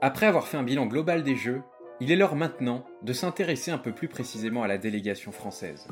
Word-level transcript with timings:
Après 0.00 0.26
avoir 0.26 0.46
fait 0.46 0.56
un 0.56 0.62
bilan 0.62 0.86
global 0.86 1.24
des 1.24 1.34
Jeux, 1.34 1.60
il 2.00 2.12
est 2.12 2.16
l'heure 2.16 2.36
maintenant 2.36 2.84
de 3.02 3.12
s'intéresser 3.12 3.72
un 3.72 3.78
peu 3.78 3.90
plus 3.90 4.06
précisément 4.06 4.62
à 4.62 4.68
la 4.68 4.78
délégation 4.78 5.32
française. 5.32 5.88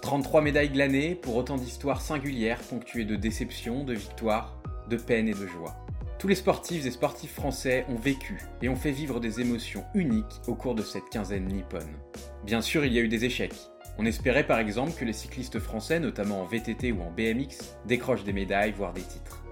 33 0.00 0.40
médailles 0.40 0.70
glanées 0.70 1.14
pour 1.14 1.36
autant 1.36 1.56
d'histoires 1.56 2.00
singulières 2.00 2.60
ponctuées 2.60 3.04
de 3.04 3.16
déceptions, 3.16 3.84
de 3.84 3.92
victoires, 3.92 4.56
de 4.88 4.96
peines 4.96 5.28
et 5.28 5.34
de 5.34 5.46
joie. 5.46 5.76
Tous 6.18 6.26
les 6.26 6.34
sportifs 6.34 6.86
et 6.86 6.90
sportifs 6.90 7.34
français 7.34 7.84
ont 7.90 7.96
vécu 7.96 8.40
et 8.62 8.70
ont 8.70 8.76
fait 8.76 8.92
vivre 8.92 9.20
des 9.20 9.42
émotions 9.42 9.84
uniques 9.94 10.40
au 10.46 10.54
cours 10.54 10.74
de 10.74 10.82
cette 10.82 11.10
quinzaine 11.10 11.48
nippone. 11.48 11.98
Bien 12.46 12.62
sûr, 12.62 12.86
il 12.86 12.94
y 12.94 12.98
a 12.98 13.02
eu 13.02 13.08
des 13.08 13.26
échecs. 13.26 13.60
On 13.98 14.06
espérait 14.06 14.46
par 14.46 14.58
exemple 14.58 14.92
que 14.98 15.04
les 15.04 15.12
cyclistes 15.12 15.58
français, 15.58 16.00
notamment 16.00 16.40
en 16.40 16.46
VTT 16.46 16.92
ou 16.92 17.02
en 17.02 17.10
BMX, 17.10 17.76
décrochent 17.84 18.24
des 18.24 18.32
médailles, 18.32 18.72
voire 18.72 18.94
des 18.94 19.02
titres. 19.02 19.42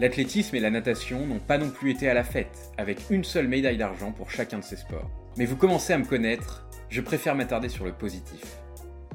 L'athlétisme 0.00 0.56
et 0.56 0.60
la 0.60 0.70
natation 0.70 1.26
n'ont 1.26 1.40
pas 1.40 1.58
non 1.58 1.68
plus 1.68 1.90
été 1.90 2.08
à 2.08 2.14
la 2.14 2.24
fête, 2.24 2.72
avec 2.78 3.10
une 3.10 3.22
seule 3.22 3.48
médaille 3.48 3.76
d'argent 3.76 4.12
pour 4.12 4.30
chacun 4.30 4.58
de 4.58 4.64
ces 4.64 4.76
sports. 4.76 5.10
Mais 5.36 5.44
vous 5.44 5.56
commencez 5.56 5.92
à 5.92 5.98
me 5.98 6.06
connaître, 6.06 6.66
je 6.88 7.02
préfère 7.02 7.34
m'attarder 7.34 7.68
sur 7.68 7.84
le 7.84 7.92
positif. 7.92 8.40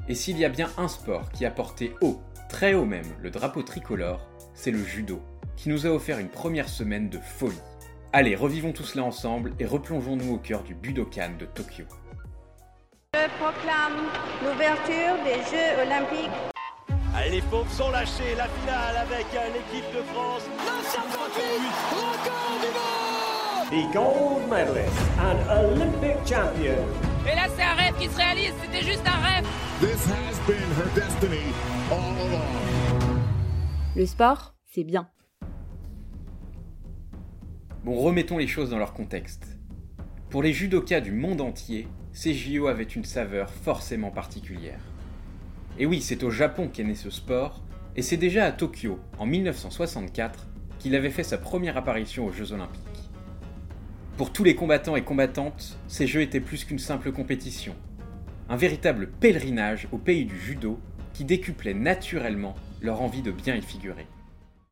Et 0.08 0.14
s'il 0.14 0.38
y 0.38 0.44
a 0.44 0.48
bien 0.48 0.70
un 0.78 0.86
sport 0.86 1.32
qui 1.32 1.44
a 1.44 1.50
porté 1.50 1.92
haut, 2.02 2.20
très 2.48 2.74
haut 2.74 2.84
même, 2.84 3.02
le 3.20 3.30
drapeau 3.30 3.64
tricolore, 3.64 4.28
c'est 4.54 4.70
le 4.70 4.84
judo, 4.84 5.20
qui 5.56 5.70
nous 5.70 5.88
a 5.88 5.90
offert 5.90 6.20
une 6.20 6.28
première 6.28 6.68
semaine 6.68 7.08
de 7.08 7.18
folie. 7.18 7.58
Allez, 8.12 8.36
revivons 8.36 8.70
tout 8.70 8.84
cela 8.84 9.02
ensemble 9.02 9.54
et 9.58 9.66
replongeons-nous 9.66 10.34
au 10.34 10.38
cœur 10.38 10.62
du 10.62 10.76
Budokan 10.76 11.32
de 11.36 11.46
Tokyo. 11.46 11.86
Je 13.12 13.28
proclame 13.40 14.06
l'ouverture 14.40 15.16
des 15.24 15.42
Jeux 15.50 15.82
Olympiques. 15.82 16.55
Allez, 17.16 17.30
les 17.30 17.42
pauvres 17.42 17.70
sont 17.70 17.90
lâchés, 17.90 18.34
la 18.36 18.46
finale 18.46 18.96
avec 18.96 19.26
l'équipe 19.32 19.90
de 19.94 20.02
France. 20.12 20.42
record 21.08 22.60
du 22.60 22.68
monde 22.74 23.06
the 23.70 23.92
gold 23.92 24.48
medalist 24.48 24.92
and 25.18 25.38
Olympic 25.50 26.16
champion. 26.24 26.76
Et 27.26 27.34
là, 27.34 27.48
c'est 27.56 27.62
un 27.62 27.74
rêve 27.74 27.94
qui 27.98 28.08
se 28.08 28.16
réalise, 28.16 28.52
c'était 28.62 28.84
juste 28.84 29.02
un 29.06 29.20
rêve. 29.20 29.44
This 29.80 30.06
has 30.06 30.38
been 30.46 30.56
her 30.78 30.88
destiny 30.94 31.52
all 31.90 32.14
along. 32.28 33.20
Le 33.96 34.06
sport, 34.06 34.54
c'est 34.66 34.84
bien. 34.84 35.08
Bon, 37.84 37.96
remettons 38.00 38.38
les 38.38 38.46
choses 38.46 38.70
dans 38.70 38.78
leur 38.78 38.92
contexte. 38.92 39.58
Pour 40.30 40.42
les 40.42 40.52
judokas 40.52 41.00
du 41.00 41.12
monde 41.12 41.40
entier, 41.40 41.88
ces 42.12 42.34
JO 42.34 42.66
avaient 42.66 42.84
une 42.84 43.04
saveur 43.04 43.50
forcément 43.50 44.10
particulière. 44.10 44.80
Et 45.78 45.84
oui, 45.84 46.00
c'est 46.00 46.22
au 46.22 46.30
Japon 46.30 46.68
qu'est 46.72 46.84
né 46.84 46.94
ce 46.94 47.10
sport, 47.10 47.62
et 47.96 48.02
c'est 48.02 48.16
déjà 48.16 48.46
à 48.46 48.52
Tokyo, 48.52 48.98
en 49.18 49.26
1964, 49.26 50.46
qu'il 50.78 50.94
avait 50.94 51.10
fait 51.10 51.22
sa 51.22 51.36
première 51.36 51.76
apparition 51.76 52.26
aux 52.26 52.32
Jeux 52.32 52.52
Olympiques. 52.52 53.10
Pour 54.16 54.32
tous 54.32 54.44
les 54.44 54.54
combattants 54.54 54.96
et 54.96 55.04
combattantes, 55.04 55.78
ces 55.88 56.06
Jeux 56.06 56.22
étaient 56.22 56.40
plus 56.40 56.64
qu'une 56.64 56.78
simple 56.78 57.12
compétition. 57.12 57.74
Un 58.48 58.56
véritable 58.56 59.10
pèlerinage 59.10 59.88
au 59.92 59.98
pays 59.98 60.24
du 60.24 60.38
judo 60.38 60.80
qui 61.12 61.24
décuplait 61.24 61.74
naturellement 61.74 62.54
leur 62.80 63.02
envie 63.02 63.22
de 63.22 63.30
bien 63.30 63.54
y 63.54 63.62
figurer. 63.62 64.06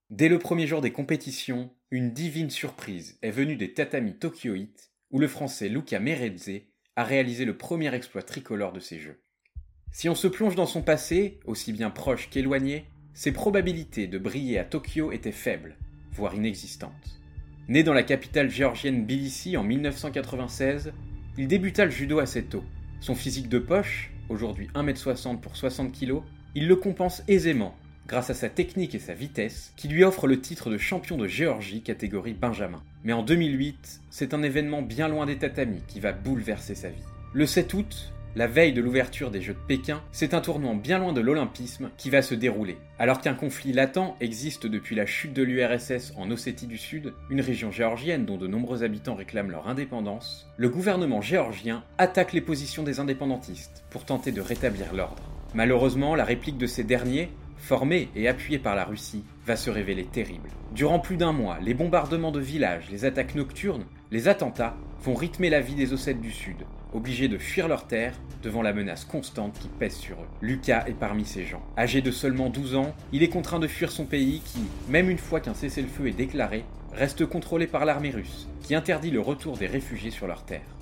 Dès 0.09 0.29
le 0.29 0.39
premier 0.39 0.67
jour 0.67 0.81
des 0.81 0.93
compétitions, 0.93 1.71
une 1.91 2.13
divine 2.13 2.51
surprise 2.51 3.19
est 3.21 3.31
venue 3.31 3.57
des 3.57 3.75
tatamis 3.75 4.19
tokyoïtes 4.19 4.93
où 5.11 5.19
le 5.19 5.29
français 5.29 5.69
Luca 5.69 6.01
Merezze 6.01 6.63
a 6.97 7.05
réalisé 7.05 7.45
le 7.45 7.57
premier 7.57 7.95
exploit 7.95 8.23
tricolore 8.23 8.73
de 8.73 8.81
ces 8.81 8.99
Jeux. 8.99 9.24
Si 9.97 10.09
on 10.09 10.17
se 10.17 10.27
plonge 10.27 10.57
dans 10.57 10.67
son 10.67 10.83
passé, 10.83 11.39
aussi 11.45 11.73
bien 11.73 11.89
proche 11.89 12.29
qu'éloigné, 12.29 12.85
ses 13.15 13.31
probabilités 13.31 14.09
de 14.09 14.19
briller 14.19 14.59
à 14.59 14.65
Tokyo 14.65 15.13
étaient 15.13 15.31
faibles, 15.31 15.77
voire 16.11 16.35
inexistantes. 16.35 17.21
Né 17.69 17.85
dans 17.85 17.93
la 17.93 18.03
capitale 18.03 18.51
géorgienne 18.51 19.05
Tbilissi 19.05 19.57
en 19.57 19.63
1996, 19.63 20.93
il 21.39 21.47
débuta 21.47 21.85
le 21.85 21.93
judo 21.93 22.19
assez 22.19 22.43
tôt. 22.43 22.65
Son 22.99 23.15
physique 23.15 23.49
de 23.49 23.61
poche, 23.61 24.11
aujourd'hui 24.29 24.67
1m60 24.75 25.39
pour 25.39 25.57
60 25.57 25.97
kg, 25.97 26.23
il 26.57 26.67
le 26.67 26.75
compense 26.75 27.23
aisément 27.29 27.77
grâce 28.09 28.31
à 28.31 28.35
sa 28.35 28.49
technique 28.49 28.97
et 28.97 28.99
sa 28.99 29.15
vitesse, 29.15 29.73
qui 29.77 29.87
lui 29.87 30.03
offre 30.03 30.27
le 30.27 30.41
titre 30.41 30.71
de 30.71 30.77
champion 30.77 31.17
de 31.17 31.29
Géorgie 31.29 31.83
catégorie 31.83 32.35
Benjamin. 32.35 32.83
Mais 33.05 33.13
en 33.13 33.23
2008, 33.23 34.01
c'est 34.11 34.35
un 34.35 34.43
événement 34.43 34.83
bien 34.83 35.07
loin 35.07 35.25
des 35.25 35.39
tatamis 35.39 35.83
qui 35.87 36.01
va 36.01 36.11
bouleverser 36.11 36.75
sa 36.75 36.89
vie. 36.89 37.05
Le 37.33 37.47
7 37.47 37.75
août, 37.75 38.13
la 38.37 38.47
veille 38.47 38.73
de 38.73 38.81
l'ouverture 38.81 39.31
des 39.31 39.41
Jeux 39.41 39.55
de 39.55 39.67
Pékin, 39.67 40.03
c'est 40.11 40.35
un 40.35 40.41
tournant 40.41 40.75
bien 40.75 40.99
loin 40.99 41.13
de 41.13 41.21
l'olympisme 41.21 41.91
qui 41.97 42.11
va 42.11 42.21
se 42.21 42.35
dérouler. 42.35 42.77
Alors 42.99 43.21
qu'un 43.21 43.35
conflit 43.35 43.73
latent 43.73 44.15
existe 44.21 44.67
depuis 44.67 44.97
la 44.97 45.07
chute 45.07 45.33
de 45.33 45.43
l'URSS 45.43 46.13
en 46.17 46.31
Ossétie 46.31 46.67
du 46.67 46.79
Sud, 46.79 47.13
une 47.31 47.41
région 47.41 47.71
géorgienne 47.71 48.27
dont 48.27 48.37
de 48.37 48.47
nombreux 48.47 48.83
habitants 48.83 49.15
réclament 49.15 49.53
leur 49.53 49.69
indépendance, 49.69 50.49
le 50.57 50.69
gouvernement 50.69 51.21
géorgien 51.21 51.85
attaque 51.99 52.33
les 52.33 52.41
positions 52.41 52.83
des 52.83 52.99
indépendantistes 52.99 53.85
pour 53.91 54.05
tenter 54.05 54.33
de 54.33 54.41
rétablir 54.41 54.95
l'ordre. 54.95 55.23
Malheureusement, 55.55 56.17
la 56.17 56.25
réplique 56.25 56.59
de 56.59 56.67
ces 56.67 56.83
derniers, 56.83 57.31
formée 57.57 58.09
et 58.17 58.27
appuyée 58.27 58.59
par 58.59 58.75
la 58.75 58.85
Russie, 58.85 59.25
va 59.47 59.55
se 59.55 59.71
révéler 59.71 60.05
terrible. 60.05 60.51
Durant 60.73 60.99
plus 60.99 61.17
d'un 61.17 61.33
mois, 61.33 61.59
les 61.63 61.75
bombardements 61.75 62.33
de 62.33 62.41
villages, 62.41 62.91
les 62.91 63.05
attaques 63.05 63.37
nocturnes, 63.37 63.85
les 64.11 64.27
attentats 64.27 64.77
vont 65.05 65.15
rythmer 65.15 65.51
la 65.51 65.61
vie 65.61 65.75
des 65.75 65.93
Ossètes 65.93 66.23
du 66.23 66.33
Sud, 66.33 66.65
obligés 66.95 67.29
de 67.29 67.37
fuir 67.37 67.69
leur 67.69 67.87
terre 67.87 68.15
devant 68.43 68.63
la 68.63 68.73
menace 68.73 69.05
constante 69.05 69.59
qui 69.59 69.69
pèse 69.69 69.97
sur 69.97 70.17
eux. 70.17 70.29
Lucas 70.41 70.85
est 70.87 70.99
parmi 70.99 71.27
ces 71.27 71.45
gens. 71.45 71.63
Âgé 71.77 72.01
de 72.01 72.11
seulement 72.11 72.49
12 72.49 72.75
ans, 72.77 72.95
il 73.13 73.23
est 73.23 73.29
contraint 73.29 73.59
de 73.59 73.67
fuir 73.67 73.93
son 73.93 74.07
pays 74.07 74.41
qui, 74.47 74.61
même 74.89 75.11
une 75.11 75.19
fois 75.19 75.41
qu'un 75.41 75.53
cessez-le-feu 75.53 76.07
est 76.07 76.13
déclaré, 76.13 76.65
reste 76.95 77.27
contrôlé 77.27 77.67
par 77.67 77.85
l'armée 77.85 78.13
russe, 78.13 78.49
qui 78.63 78.75
interdit 78.75 79.11
le 79.11 79.21
retour 79.21 79.59
des 79.59 79.67
réfugiés 79.67 80.11
sur 80.11 80.27
leur 80.27 80.47
terre. 80.47 80.77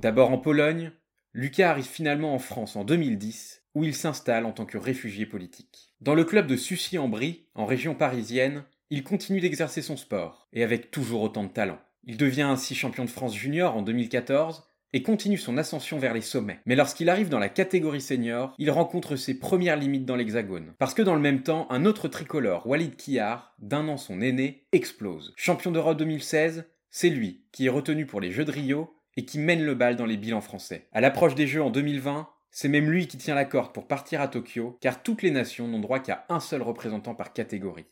D'abord 0.00 0.32
en 0.32 0.38
Pologne, 0.38 0.90
Lucas 1.32 1.70
arrive 1.70 1.86
finalement 1.86 2.34
en 2.34 2.40
France 2.40 2.74
en 2.74 2.82
2010, 2.82 3.62
où 3.76 3.84
il 3.84 3.94
s'installe 3.94 4.44
en 4.44 4.50
tant 4.50 4.66
que 4.66 4.78
réfugié 4.78 5.24
politique. 5.24 5.94
Dans 6.00 6.16
le 6.16 6.24
club 6.24 6.48
de 6.48 6.56
Sucy-en-Brie, 6.56 7.46
en 7.54 7.64
région 7.64 7.94
parisienne, 7.94 8.64
il 8.90 9.04
continue 9.04 9.40
d'exercer 9.40 9.82
son 9.82 9.96
sport, 9.96 10.48
et 10.52 10.64
avec 10.64 10.90
toujours 10.90 11.22
autant 11.22 11.44
de 11.44 11.48
talent. 11.48 11.78
Il 12.10 12.16
devient 12.16 12.40
ainsi 12.40 12.74
champion 12.74 13.04
de 13.04 13.10
France 13.10 13.36
junior 13.36 13.76
en 13.76 13.82
2014 13.82 14.64
et 14.94 15.02
continue 15.02 15.36
son 15.36 15.58
ascension 15.58 15.98
vers 15.98 16.14
les 16.14 16.22
sommets. 16.22 16.60
Mais 16.64 16.74
lorsqu'il 16.74 17.10
arrive 17.10 17.28
dans 17.28 17.38
la 17.38 17.50
catégorie 17.50 18.00
senior, 18.00 18.54
il 18.56 18.70
rencontre 18.70 19.16
ses 19.16 19.38
premières 19.38 19.76
limites 19.76 20.06
dans 20.06 20.16
l'hexagone. 20.16 20.72
Parce 20.78 20.94
que 20.94 21.02
dans 21.02 21.14
le 21.14 21.20
même 21.20 21.42
temps, 21.42 21.66
un 21.68 21.84
autre 21.84 22.08
tricolore, 22.08 22.66
Walid 22.66 22.96
Kiar, 22.96 23.54
d'un 23.58 23.88
an 23.88 23.98
son 23.98 24.22
aîné, 24.22 24.64
explose. 24.72 25.34
Champion 25.36 25.70
d'Europe 25.70 25.98
2016, 25.98 26.64
c'est 26.88 27.10
lui 27.10 27.44
qui 27.52 27.66
est 27.66 27.68
retenu 27.68 28.06
pour 28.06 28.22
les 28.22 28.30
Jeux 28.30 28.46
de 28.46 28.52
Rio 28.52 28.94
et 29.18 29.26
qui 29.26 29.38
mène 29.38 29.62
le 29.62 29.74
bal 29.74 29.94
dans 29.94 30.06
les 30.06 30.16
bilans 30.16 30.40
français. 30.40 30.88
À 30.92 31.02
l'approche 31.02 31.34
des 31.34 31.46
Jeux 31.46 31.62
en 31.62 31.68
2020, 31.68 32.26
c'est 32.50 32.68
même 32.68 32.90
lui 32.90 33.06
qui 33.06 33.18
tient 33.18 33.34
la 33.34 33.44
corde 33.44 33.74
pour 33.74 33.86
partir 33.86 34.22
à 34.22 34.28
Tokyo, 34.28 34.78
car 34.80 35.02
toutes 35.02 35.20
les 35.20 35.30
nations 35.30 35.68
n'ont 35.68 35.78
droit 35.78 36.00
qu'à 36.00 36.24
un 36.30 36.40
seul 36.40 36.62
représentant 36.62 37.14
par 37.14 37.34
catégorie. 37.34 37.84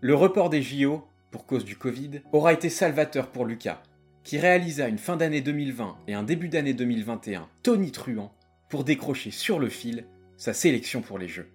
Le 0.00 0.14
report 0.14 0.50
des 0.50 0.62
JO, 0.62 1.02
pour 1.34 1.46
cause 1.46 1.64
du 1.64 1.74
Covid, 1.74 2.20
aura 2.30 2.52
été 2.52 2.70
salvateur 2.70 3.26
pour 3.26 3.44
Lucas, 3.44 3.82
qui 4.22 4.38
réalisa 4.38 4.86
une 4.86 4.98
fin 4.98 5.16
d'année 5.16 5.40
2020 5.40 5.96
et 6.06 6.14
un 6.14 6.22
début 6.22 6.48
d'année 6.48 6.74
2021 6.74 7.48
tonitruant 7.64 8.32
pour 8.68 8.84
décrocher 8.84 9.32
sur 9.32 9.58
le 9.58 9.68
fil 9.68 10.04
sa 10.36 10.52
sélection 10.52 11.00
pour 11.00 11.18
les 11.18 11.26
Jeux. 11.26 11.48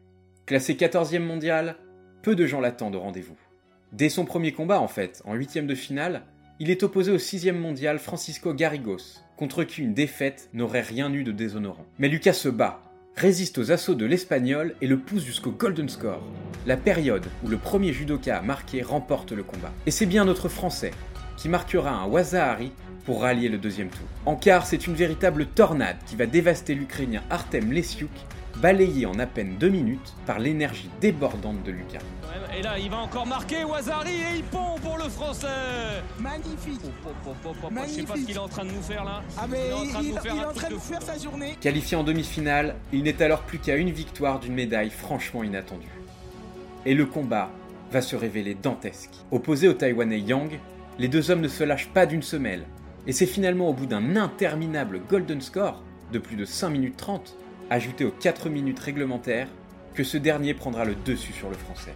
Classé 0.45 0.73
14e 0.73 1.19
mondial, 1.19 1.77
peu 2.23 2.35
de 2.35 2.45
gens 2.45 2.59
l'attendent 2.59 2.97
au 2.97 2.99
rendez-vous. 2.99 3.37
Dès 3.93 4.09
son 4.09 4.25
premier 4.25 4.51
combat, 4.51 4.81
en 4.81 4.89
fait, 4.89 5.21
en 5.23 5.33
huitième 5.33 5.65
de 5.65 5.75
finale, 5.75 6.23
il 6.59 6.71
est 6.71 6.83
opposé 6.83 7.13
au 7.13 7.17
6e 7.17 7.53
mondial 7.53 7.99
Francisco 7.99 8.53
Garrigos, 8.53 9.21
contre 9.37 9.63
qui 9.63 9.81
une 9.81 9.93
défaite 9.93 10.49
n'aurait 10.51 10.81
rien 10.81 11.13
eu 11.13 11.23
de 11.23 11.31
déshonorant. 11.31 11.85
Mais 11.99 12.09
Lucas 12.09 12.33
se 12.33 12.49
bat, 12.49 12.83
résiste 13.15 13.57
aux 13.57 13.71
assauts 13.71 13.95
de 13.95 14.05
l'Espagnol 14.05 14.75
et 14.81 14.87
le 14.87 14.97
pousse 14.97 15.23
jusqu'au 15.23 15.51
Golden 15.51 15.89
Score, 15.89 16.23
la 16.65 16.77
période 16.77 17.25
où 17.43 17.47
le 17.47 17.57
premier 17.57 17.93
judoka 17.93 18.37
a 18.37 18.41
marqué 18.41 18.81
remporte 18.81 19.31
le 19.31 19.43
combat. 19.43 19.71
Et 19.85 19.91
c'est 19.91 20.05
bien 20.05 20.25
notre 20.25 20.49
Français 20.49 20.91
qui 21.37 21.49
marquera 21.49 21.91
un 21.91 22.05
Wazahari 22.05 22.71
pour 23.05 23.21
rallier 23.21 23.49
le 23.49 23.57
deuxième 23.57 23.89
tour. 23.89 24.07
En 24.25 24.35
quart, 24.35 24.67
c'est 24.67 24.87
une 24.87 24.93
véritable 24.93 25.45
tornade 25.47 25.97
qui 26.05 26.15
va 26.15 26.25
dévaster 26.25 26.75
l'Ukrainien 26.75 27.23
Artem 27.29 27.71
Lesiuk, 27.71 28.09
balayé 28.61 29.05
en 29.05 29.17
à 29.19 29.25
peine 29.25 29.55
deux 29.59 29.69
minutes 29.69 30.13
par 30.25 30.39
l'énergie 30.39 30.89
débordante 31.01 31.63
de 31.63 31.71
Lucas. 31.71 31.99
Et 32.57 32.61
là, 32.61 32.77
il 32.79 32.89
va 32.89 32.97
encore 32.97 33.25
marquer 33.25 33.63
Wazari 33.63 34.11
et 34.11 34.37
il 34.37 34.43
pond 34.43 34.75
pour 34.81 34.97
le 34.97 35.05
français. 35.09 35.47
Magnifique. 36.19 36.81
Oh, 36.85 36.89
oh, 37.07 37.11
oh, 37.27 37.33
oh, 37.45 37.49
oh, 37.49 37.53
Je 37.53 37.53
sais 37.53 37.61
pas 37.61 37.69
Magnifique. 37.69 38.07
ce 38.17 38.25
qu'il 38.25 38.35
est 38.35 38.39
en 38.39 38.47
train 38.47 38.65
de 38.65 38.71
nous 38.71 38.81
faire 38.81 39.03
là. 39.03 39.23
Ah 39.37 39.45
mais 39.49 39.59
il 39.83 39.89
est 39.89 39.95
en 39.95 40.01
il, 40.01 40.01
train 40.01 40.01
de 40.01 40.07
nous 40.09 40.17
faire 40.21 40.33
il 40.33 40.39
est 40.39 40.43
un 40.43 40.47
en 40.47 40.51
truc 40.51 40.57
train 40.57 40.69
de 40.69 40.73
de 40.75 40.79
fou. 40.79 40.93
faire 40.93 41.01
sa 41.01 41.17
journée. 41.17 41.55
Qualifié 41.61 41.97
en 41.97 42.03
demi-finale, 42.03 42.75
il 42.91 43.03
n'est 43.03 43.21
alors 43.21 43.41
plus 43.41 43.59
qu'à 43.59 43.75
une 43.75 43.91
victoire 43.91 44.39
d'une 44.39 44.53
médaille 44.53 44.89
franchement 44.89 45.43
inattendue. 45.43 45.87
Et 46.85 46.93
le 46.93 47.05
combat 47.05 47.49
va 47.91 48.01
se 48.01 48.15
révéler 48.15 48.55
dantesque. 48.55 49.11
Opposé 49.31 49.67
au 49.67 49.73
Taïwanais 49.73 50.19
Yang, 50.19 50.59
les 50.97 51.07
deux 51.07 51.31
hommes 51.31 51.41
ne 51.41 51.47
se 51.47 51.63
lâchent 51.63 51.89
pas 51.89 52.05
d'une 52.05 52.21
semelle. 52.21 52.65
Et 53.07 53.13
c'est 53.13 53.25
finalement 53.25 53.69
au 53.69 53.73
bout 53.73 53.85
d'un 53.85 54.15
interminable 54.15 55.01
golden 55.09 55.41
score 55.41 55.81
de 56.11 56.19
plus 56.19 56.35
de 56.35 56.45
5 56.45 56.69
minutes 56.69 56.97
30, 56.97 57.35
ajouté 57.69 58.05
aux 58.05 58.11
4 58.11 58.49
minutes 58.49 58.79
réglementaires, 58.79 59.49
que 59.93 60.03
ce 60.03 60.17
dernier 60.17 60.53
prendra 60.53 60.85
le 60.85 60.95
dessus 60.95 61.33
sur 61.33 61.49
le 61.49 61.55
français. 61.55 61.93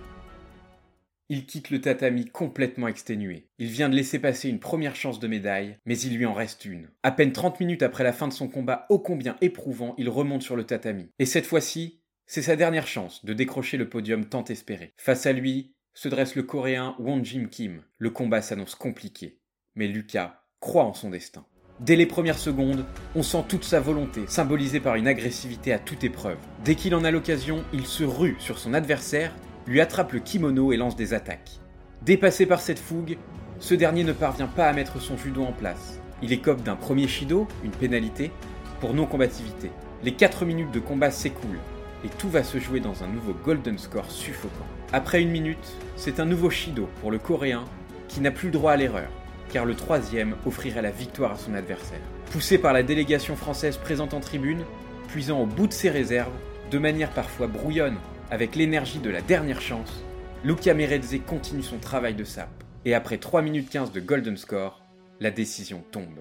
Il 1.30 1.46
quitte 1.46 1.70
le 1.70 1.82
tatami 1.82 2.26
complètement 2.26 2.88
exténué. 2.88 3.48
Il 3.58 3.68
vient 3.68 3.90
de 3.90 3.96
laisser 3.96 4.20
passer 4.20 4.50
une 4.50 4.60
première 4.60 4.96
chance 4.96 5.20
de 5.20 5.28
médaille, 5.28 5.78
mais 5.86 5.98
il 5.98 6.18
lui 6.18 6.26
en 6.26 6.34
reste 6.34 6.66
une. 6.66 6.90
À 7.02 7.12
peine 7.12 7.32
30 7.32 7.60
minutes 7.60 7.82
après 7.82 8.04
la 8.04 8.14
fin 8.14 8.28
de 8.28 8.34
son 8.34 8.48
combat 8.48 8.86
ô 8.90 9.00
combien 9.00 9.38
éprouvant, 9.42 9.96
il 9.98 10.10
remonte 10.10 10.44
sur 10.44 10.56
le 10.56 10.66
tatami. 10.66 11.10
Et 11.20 11.26
cette 11.26 11.46
fois-ci, 11.46 12.02
c'est 12.26 12.42
sa 12.42 12.56
dernière 12.56 12.88
chance 12.88 13.24
de 13.26 13.34
décrocher 13.34 13.78
le 13.78 13.90
podium 13.90 14.26
tant 14.26 14.44
espéré. 14.44 14.94
Face 14.98 15.26
à 15.26 15.34
lui, 15.34 15.74
se 15.94 16.10
dresse 16.10 16.36
le 16.36 16.44
coréen 16.44 16.96
Won 17.00 17.24
Jim 17.24 17.48
Kim. 17.50 17.84
Le 17.98 18.10
combat 18.10 18.42
s'annonce 18.42 18.76
compliqué, 18.76 19.40
mais 19.76 19.88
Lucas 19.88 20.44
croit 20.60 20.86
en 20.86 20.94
son 20.94 21.10
destin. 21.10 21.46
Dès 21.80 21.96
les 21.96 22.06
premières 22.06 22.38
secondes, 22.38 22.86
on 23.16 23.24
sent 23.24 23.46
toute 23.48 23.64
sa 23.64 23.80
volonté, 23.80 24.26
symbolisée 24.28 24.80
par 24.80 24.94
une 24.96 25.08
agressivité 25.08 25.74
à 25.74 25.80
toute 25.80 26.04
épreuve. 26.04 26.38
Dès 26.64 26.76
qu'il 26.76 26.94
en 26.94 27.04
a 27.04 27.10
l'occasion, 27.10 27.64
il 27.74 27.88
se 27.88 28.04
rue 28.04 28.36
sur 28.38 28.60
son 28.60 28.76
adversaire, 28.76 29.34
lui 29.66 29.82
attrape 29.82 30.12
le 30.12 30.20
kimono 30.20 30.72
et 30.72 30.78
lance 30.78 30.96
des 30.96 31.16
attaques. 31.16 31.60
Dépassé 32.04 32.46
par 32.46 32.62
cette 32.62 32.78
fougue, 32.78 33.18
ce 33.60 33.74
dernier 33.74 34.04
ne 34.04 34.14
parvient 34.14 34.48
pas 34.48 34.68
à 34.68 34.74
mettre 34.74 35.02
son 35.02 35.18
judo 35.18 35.44
en 35.44 35.52
place. 35.52 36.00
Il 36.22 36.32
écope 36.32 36.62
d'un 36.62 36.76
premier 36.76 37.08
shido, 37.08 37.48
une 37.64 37.72
pénalité, 37.72 38.32
pour 38.80 38.94
non-combativité. 38.94 39.72
Les 40.04 40.14
4 40.14 40.46
minutes 40.46 40.72
de 40.72 40.80
combat 40.80 41.10
s'écoulent, 41.10 41.60
et 42.06 42.10
tout 42.20 42.30
va 42.30 42.44
se 42.44 42.60
jouer 42.60 42.82
dans 42.82 43.04
un 43.04 43.08
nouveau 43.08 43.34
golden 43.44 43.80
score 43.80 44.12
suffocant. 44.12 44.68
Après 44.92 45.24
une 45.24 45.32
minute, 45.32 45.74
c'est 45.96 46.20
un 46.20 46.26
nouveau 46.26 46.52
shido 46.52 46.88
pour 47.02 47.10
le 47.10 47.18
coréen, 47.18 47.66
qui 48.10 48.22
n'a 48.22 48.32
plus 48.32 48.52
droit 48.52 48.74
à 48.74 48.78
l'erreur 48.78 49.10
car 49.54 49.66
le 49.66 49.76
troisième 49.76 50.36
offrirait 50.48 50.82
la 50.82 50.90
victoire 50.90 51.34
à 51.34 51.38
son 51.38 51.54
adversaire. 51.54 52.02
Poussé 52.32 52.58
par 52.58 52.74
la 52.74 52.82
délégation 52.82 53.36
française 53.36 53.78
présente 53.78 54.16
en 54.16 54.20
tribune, 54.20 54.64
puisant 55.08 55.42
au 55.42 55.46
bout 55.46 55.68
de 55.68 55.74
ses 55.74 55.92
réserves, 55.92 56.34
de 56.72 56.80
manière 56.80 57.12
parfois 57.12 57.46
brouillonne, 57.46 57.98
avec 58.32 58.56
l'énergie 58.56 58.98
de 58.98 59.12
la 59.12 59.22
dernière 59.22 59.62
chance, 59.62 60.04
Luca 60.44 60.74
Merezze 60.74 61.20
continue 61.28 61.62
son 61.62 61.78
travail 61.78 62.16
de 62.16 62.24
sape. 62.24 62.64
Et 62.84 62.96
après 62.96 63.20
3 63.20 63.44
minutes 63.44 63.70
15 63.70 63.92
de 63.92 64.00
golden 64.00 64.38
score, 64.38 64.82
la 65.20 65.30
décision 65.30 65.84
tombe. 65.92 66.20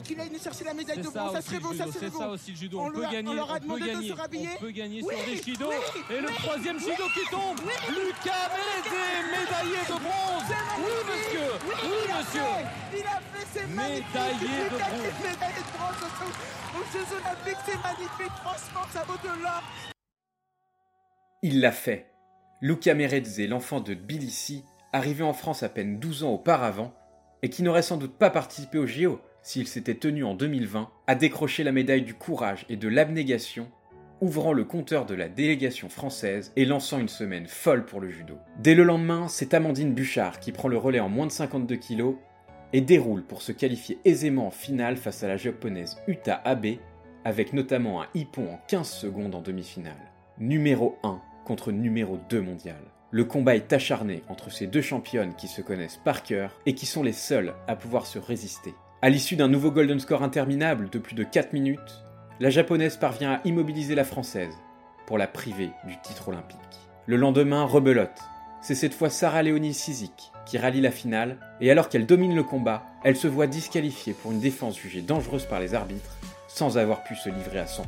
Qu'il 0.00 0.18
aille 0.20 0.30
nous 0.32 0.38
chercher 0.38 0.64
la 0.64 0.74
médaille 0.74 0.98
de 1.02 1.08
bronze, 1.08 1.32
ça 1.32 1.42
serait 1.42 1.58
beau, 1.60 1.68
ça 1.74 1.84
judo, 1.84 1.92
serait 1.92 2.06
c'est 2.06 2.10
beau. 2.12 2.18
ça 2.18 2.28
aussi 2.28 2.50
le 2.52 2.56
judo. 2.56 2.80
On 2.80 2.90
peut 2.90 3.04
a- 3.04 3.10
gagner, 3.12 3.28
on 3.28 3.34
leur 3.34 3.52
a 3.52 3.60
demandé 3.60 3.82
de 3.82 3.86
gagner, 3.88 4.08
se 4.08 4.12
rhabiller. 4.14 4.48
on 4.56 4.60
peut 4.60 4.70
gagner 4.70 5.02
Oui, 5.02 5.14
sur 5.14 5.68
oui, 5.68 5.76
et 6.10 6.20
le 6.20 6.28
oui, 6.28 6.34
troisième 6.38 6.76
oui, 6.76 6.82
shido 6.82 7.04
qui 7.14 7.30
tombe. 7.30 7.58
oui, 7.64 7.72
Lucas 7.88 8.48
Melezé, 8.52 9.04
médaillé 9.30 9.80
de 9.86 9.92
bronze. 9.92 10.52
Oui 10.78 10.92
monsieur, 11.08 11.50
oui 11.66 11.74
il 12.04 12.10
a 12.10 12.18
monsieur. 12.18 12.40
fait, 12.40 12.98
Il 12.98 13.06
a 13.06 13.20
fait, 13.44 13.66
magnifique. 13.66 14.06
Médaillé 14.14 14.64
de 14.64 14.68
bronze. 14.70 15.14
médaillé 15.22 15.62
de 15.62 15.72
bronze 15.76 16.02
aux- 16.02 16.78
aux 16.78 16.84
Jeux 16.92 17.16
Olympiques, 17.16 17.62
c'est 17.66 17.82
magnifique. 17.82 18.36
Franchement, 18.42 18.86
ça 18.92 19.04
vaut 19.04 19.18
de 19.22 19.42
l'or. 19.42 19.62
Il 21.42 21.60
l'a 21.60 21.72
fait. 21.72 22.06
Luca 22.60 22.94
Merezze, 22.94 23.40
l'enfant 23.48 23.80
de 23.80 23.94
Tbilissi, 23.94 24.64
arrivé 24.92 25.24
en 25.24 25.32
France 25.32 25.62
à 25.62 25.68
peine 25.68 25.98
12 25.98 26.22
ans 26.22 26.30
auparavant, 26.30 26.94
et 27.42 27.50
qui 27.50 27.62
n'aurait 27.62 27.82
sans 27.82 27.96
doute 27.96 28.16
pas 28.16 28.30
participé 28.30 28.78
au 28.78 28.86
JO 28.86 29.20
s'il 29.42 29.66
s'était 29.66 29.96
tenu 29.96 30.24
en 30.24 30.34
2020, 30.34 30.88
a 31.06 31.14
décroché 31.14 31.64
la 31.64 31.72
médaille 31.72 32.02
du 32.02 32.14
courage 32.14 32.64
et 32.68 32.76
de 32.76 32.88
l'abnégation, 32.88 33.68
ouvrant 34.20 34.52
le 34.52 34.64
compteur 34.64 35.04
de 35.04 35.14
la 35.14 35.28
délégation 35.28 35.88
française 35.88 36.52
et 36.54 36.64
lançant 36.64 37.00
une 37.00 37.08
semaine 37.08 37.48
folle 37.48 37.84
pour 37.84 38.00
le 38.00 38.08
judo. 38.08 38.38
Dès 38.60 38.76
le 38.76 38.84
lendemain, 38.84 39.26
c'est 39.28 39.52
Amandine 39.52 39.94
Bouchard 39.94 40.38
qui 40.38 40.52
prend 40.52 40.68
le 40.68 40.78
relais 40.78 41.00
en 41.00 41.08
moins 41.08 41.26
de 41.26 41.32
52 41.32 41.76
kg 41.76 42.14
et 42.72 42.80
déroule 42.80 43.24
pour 43.24 43.42
se 43.42 43.50
qualifier 43.50 43.98
aisément 44.04 44.46
en 44.46 44.50
finale 44.52 44.96
face 44.96 45.24
à 45.24 45.28
la 45.28 45.36
japonaise 45.36 45.98
Uta 46.06 46.40
Abe, 46.44 46.76
avec 47.24 47.52
notamment 47.52 48.00
un 48.00 48.06
hippon 48.14 48.48
en 48.48 48.60
15 48.68 48.88
secondes 48.88 49.34
en 49.34 49.42
demi-finale. 49.42 50.12
Numéro 50.38 50.98
1 51.02 51.20
contre 51.44 51.72
numéro 51.72 52.18
2 52.30 52.40
mondial. 52.40 52.80
Le 53.10 53.24
combat 53.24 53.56
est 53.56 53.72
acharné 53.72 54.22
entre 54.28 54.50
ces 54.50 54.66
deux 54.66 54.80
championnes 54.80 55.34
qui 55.34 55.48
se 55.48 55.60
connaissent 55.60 56.00
par 56.02 56.22
cœur 56.22 56.58
et 56.64 56.74
qui 56.74 56.86
sont 56.86 57.02
les 57.02 57.12
seules 57.12 57.52
à 57.68 57.76
pouvoir 57.76 58.06
se 58.06 58.18
résister. 58.18 58.72
À 59.04 59.10
l'issue 59.10 59.34
d'un 59.34 59.48
nouveau 59.48 59.72
golden 59.72 59.98
score 59.98 60.22
interminable 60.22 60.88
de 60.88 61.00
plus 61.00 61.16
de 61.16 61.24
4 61.24 61.54
minutes, 61.54 62.04
la 62.38 62.50
japonaise 62.50 62.96
parvient 62.96 63.32
à 63.32 63.40
immobiliser 63.44 63.96
la 63.96 64.04
française 64.04 64.54
pour 65.08 65.18
la 65.18 65.26
priver 65.26 65.70
du 65.88 65.96
titre 66.04 66.28
olympique. 66.28 66.56
Le 67.06 67.16
lendemain, 67.16 67.64
rebelote. 67.64 68.16
C'est 68.60 68.76
cette 68.76 68.94
fois 68.94 69.10
Sarah 69.10 69.42
Léonie 69.42 69.74
Sizik 69.74 70.30
qui 70.46 70.56
rallie 70.56 70.80
la 70.80 70.92
finale, 70.92 71.38
et 71.60 71.72
alors 71.72 71.88
qu'elle 71.88 72.06
domine 72.06 72.36
le 72.36 72.44
combat, 72.44 72.84
elle 73.02 73.16
se 73.16 73.26
voit 73.26 73.48
disqualifiée 73.48 74.12
pour 74.12 74.30
une 74.30 74.38
défense 74.38 74.78
jugée 74.78 75.02
dangereuse 75.02 75.46
par 75.46 75.58
les 75.58 75.74
arbitres, 75.74 76.16
sans 76.46 76.78
avoir 76.78 77.02
pu 77.02 77.16
se 77.16 77.28
livrer 77.28 77.58
à 77.58 77.64
100%. 77.64 77.82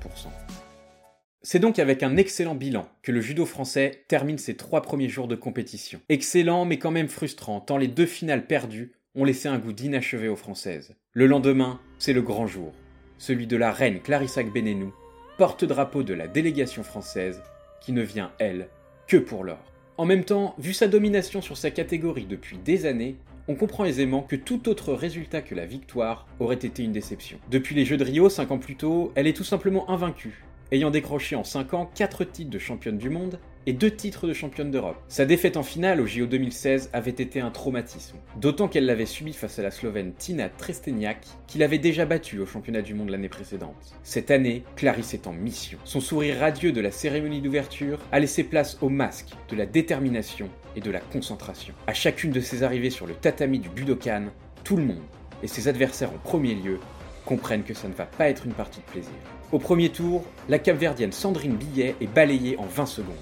C'est 1.43 1.61
donc 1.61 1.79
avec 1.79 2.03
un 2.03 2.17
excellent 2.17 2.57
bilan 2.57 2.89
que 3.03 3.13
le 3.13 3.21
judo 3.21 3.47
français 3.47 4.05
termine 4.09 4.39
ses 4.39 4.57
trois 4.57 4.83
premiers 4.83 5.09
jours 5.09 5.29
de 5.29 5.37
compétition. 5.37 6.01
Excellent 6.09 6.65
mais 6.65 6.81
quand 6.81 6.91
même 6.91 7.09
frustrant, 7.09 7.61
tant 7.61 7.77
les 7.77 7.87
deux 7.87 8.07
finales 8.07 8.49
perdues 8.49 8.95
ont 9.15 9.25
laissé 9.25 9.49
un 9.49 9.59
goût 9.59 9.73
d'inachevé 9.73 10.29
aux 10.29 10.37
Françaises. 10.37 10.95
Le 11.13 11.27
lendemain, 11.27 11.81
c'est 11.99 12.13
le 12.13 12.23
grand 12.23 12.47
jour, 12.47 12.73
celui 13.19 13.47
de 13.47 13.57
la 13.57 13.71
reine 13.71 14.01
Clarissa 14.01 14.43
Benenou, 14.43 14.93
porte-drapeau 15.39 16.03
de 16.03 16.15
la 16.15 16.27
délégation 16.27 16.83
française, 16.83 17.43
qui 17.81 17.93
ne 17.93 18.03
vient, 18.03 18.33
elle, 18.39 18.69
que 19.07 19.17
pour 19.17 19.45
l'or. 19.45 19.73
En 19.99 20.05
même 20.05 20.25
temps, 20.25 20.55
vu 20.59 20.73
sa 20.73 20.89
domination 20.89 21.41
sur 21.41 21.57
sa 21.57 21.71
catégorie 21.71 22.27
depuis 22.27 22.59
des 22.59 22.87
années, 22.87 23.17
on 23.47 23.55
comprend 23.55 23.85
aisément 23.85 24.23
que 24.23 24.37
tout 24.37 24.69
autre 24.69 24.93
résultat 24.95 25.43
que 25.43 25.55
la 25.55 25.67
victoire 25.67 26.27
aurait 26.41 26.55
été 26.57 26.83
une 26.83 26.93
déception. 26.93 27.39
Depuis 27.51 27.75
les 27.75 27.85
Jeux 27.85 27.99
de 27.99 28.05
Rio, 28.05 28.29
5 28.29 28.51
ans 28.51 28.59
plus 28.59 28.77
tôt, 28.77 29.13
elle 29.15 29.27
est 29.27 29.37
tout 29.37 29.45
simplement 29.45 29.89
invaincue, 29.91 30.45
ayant 30.73 30.91
décroché 30.91 31.37
en 31.37 31.45
5 31.45 31.75
ans 31.75 31.91
4 31.95 32.25
titres 32.25 32.51
de 32.51 32.59
championne 32.59 32.99
du 32.99 33.11
monde 33.11 33.39
et 33.67 33.73
2 33.73 33.91
titres 33.91 34.27
de 34.27 34.33
championne 34.33 34.71
d'Europe. 34.71 35.03
Sa 35.09 35.25
défaite 35.25 35.57
en 35.57 35.63
finale 35.63 36.01
au 36.01 36.07
JO 36.07 36.27
2016 36.27 36.91
avait 36.93 37.11
été 37.11 37.41
un 37.41 37.51
traumatisme, 37.51 38.17
d'autant 38.41 38.69
qu'elle 38.69 38.87
l'avait 38.87 39.07
subi 39.07 39.33
face 39.33 39.59
à 39.59 39.63
la 39.63 39.71
Slovène 39.71 40.13
Tina 40.13 40.49
Tresteniak, 40.49 41.27
qui 41.47 41.59
l'avait 41.59 41.79
déjà 41.79 42.07
battue 42.07 42.41
au 42.41 42.47
championnat 42.47 42.83
du 42.83 42.95
monde 42.95 43.11
l'année 43.11 43.29
précédente. 43.29 43.95
Cette 44.03 44.31
année, 44.31 44.65
Clarisse 44.77 45.15
est 45.15 45.27
en 45.27 45.33
mission. 45.33 45.79
Son 45.85 46.01
sourire 46.01 46.39
radieux 46.39 46.73
de 46.73 46.81
la 46.81 46.91
cérémonie 46.91 47.41
d'ouverture 47.41 47.99
a 48.13 48.21
laissé 48.21 48.45
place 48.45 48.79
au 48.81 48.89
masque 48.89 49.31
de 49.49 49.57
la 49.57 49.67
détermination 49.67 50.49
et 50.77 50.81
de 50.81 50.91
la 50.91 51.01
concentration. 51.01 51.75
À 51.87 51.95
chacune 51.95 52.33
de 52.33 52.41
ses 52.41 52.63
arrivées 52.63 52.91
sur 52.91 53.07
le 53.07 53.15
tatami 53.15 53.59
du 53.59 53.69
Budokan, 53.69 54.27
tout 54.65 54.77
le 54.77 54.85
monde, 54.85 55.03
et 55.43 55.47
ses 55.47 55.69
adversaires 55.69 56.11
en 56.11 56.19
premier 56.19 56.55
lieu, 56.55 56.79
comprennent 57.25 57.65
que 57.65 57.75
ça 57.75 57.89
ne 57.89 57.95
va 57.95 58.07
pas 58.07 58.29
être 58.29 58.47
une 58.47 58.53
partie 58.53 58.81
de 58.81 58.93
plaisir. 58.93 59.13
Au 59.53 59.59
premier 59.59 59.89
tour, 59.89 60.25
la 60.49 60.59
capverdienne 60.59 61.13
Sandrine 61.13 61.57
Billet 61.57 61.95
est 62.01 62.13
balayée 62.13 62.59
en 62.59 62.67
20 62.67 62.87
secondes. 62.87 63.15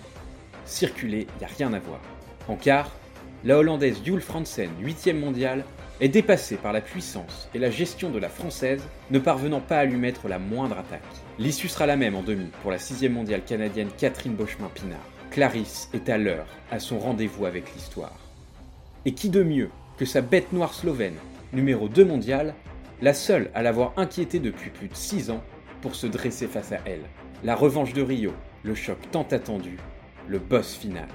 Circuler, 0.64 1.26
y 1.40 1.44
a 1.44 1.48
rien 1.48 1.72
à 1.72 1.78
voir. 1.78 2.00
En 2.48 2.56
quart, 2.56 2.90
la 3.44 3.58
Hollandaise 3.58 4.00
Jule 4.04 4.20
Fransen, 4.20 4.70
8ème 4.82 5.18
mondiale, 5.18 5.64
est 6.00 6.08
dépassée 6.08 6.56
par 6.56 6.72
la 6.72 6.80
puissance 6.80 7.48
et 7.54 7.58
la 7.58 7.70
gestion 7.70 8.10
de 8.10 8.18
la 8.18 8.28
Française, 8.28 8.82
ne 9.10 9.18
parvenant 9.18 9.60
pas 9.60 9.78
à 9.78 9.84
lui 9.84 9.96
mettre 9.96 10.28
la 10.28 10.38
moindre 10.38 10.78
attaque. 10.78 11.02
L'issue 11.38 11.68
sera 11.68 11.86
la 11.86 11.96
même 11.96 12.14
en 12.14 12.22
demi 12.22 12.50
pour 12.62 12.70
la 12.70 12.78
6ème 12.78 13.12
mondiale 13.12 13.44
canadienne 13.44 13.90
Catherine 13.98 14.34
Bochemin-Pinard. 14.34 14.98
Clarisse 15.30 15.88
est 15.94 16.08
à 16.08 16.18
l'heure 16.18 16.46
à 16.70 16.78
son 16.78 16.98
rendez-vous 16.98 17.46
avec 17.46 17.72
l'histoire. 17.74 18.18
Et 19.04 19.14
qui 19.14 19.28
de 19.28 19.42
mieux 19.42 19.70
que 19.96 20.04
sa 20.04 20.20
bête 20.20 20.52
noire 20.52 20.74
slovène, 20.74 21.16
numéro 21.52 21.88
2 21.88 22.04
mondiale, 22.04 22.54
la 23.00 23.14
seule 23.14 23.50
à 23.54 23.62
l'avoir 23.62 23.92
inquiétée 23.96 24.40
depuis 24.40 24.70
plus 24.70 24.88
de 24.88 24.94
6 24.94 25.30
ans 25.30 25.42
pour 25.80 25.94
se 25.94 26.06
dresser 26.06 26.46
face 26.46 26.72
à 26.72 26.78
elle. 26.84 27.02
La 27.44 27.54
revanche 27.54 27.92
de 27.92 28.02
Rio, 28.02 28.32
le 28.62 28.74
choc 28.74 28.98
tant 29.10 29.26
attendu, 29.30 29.78
le 30.28 30.38
boss 30.38 30.74
final. 30.74 31.08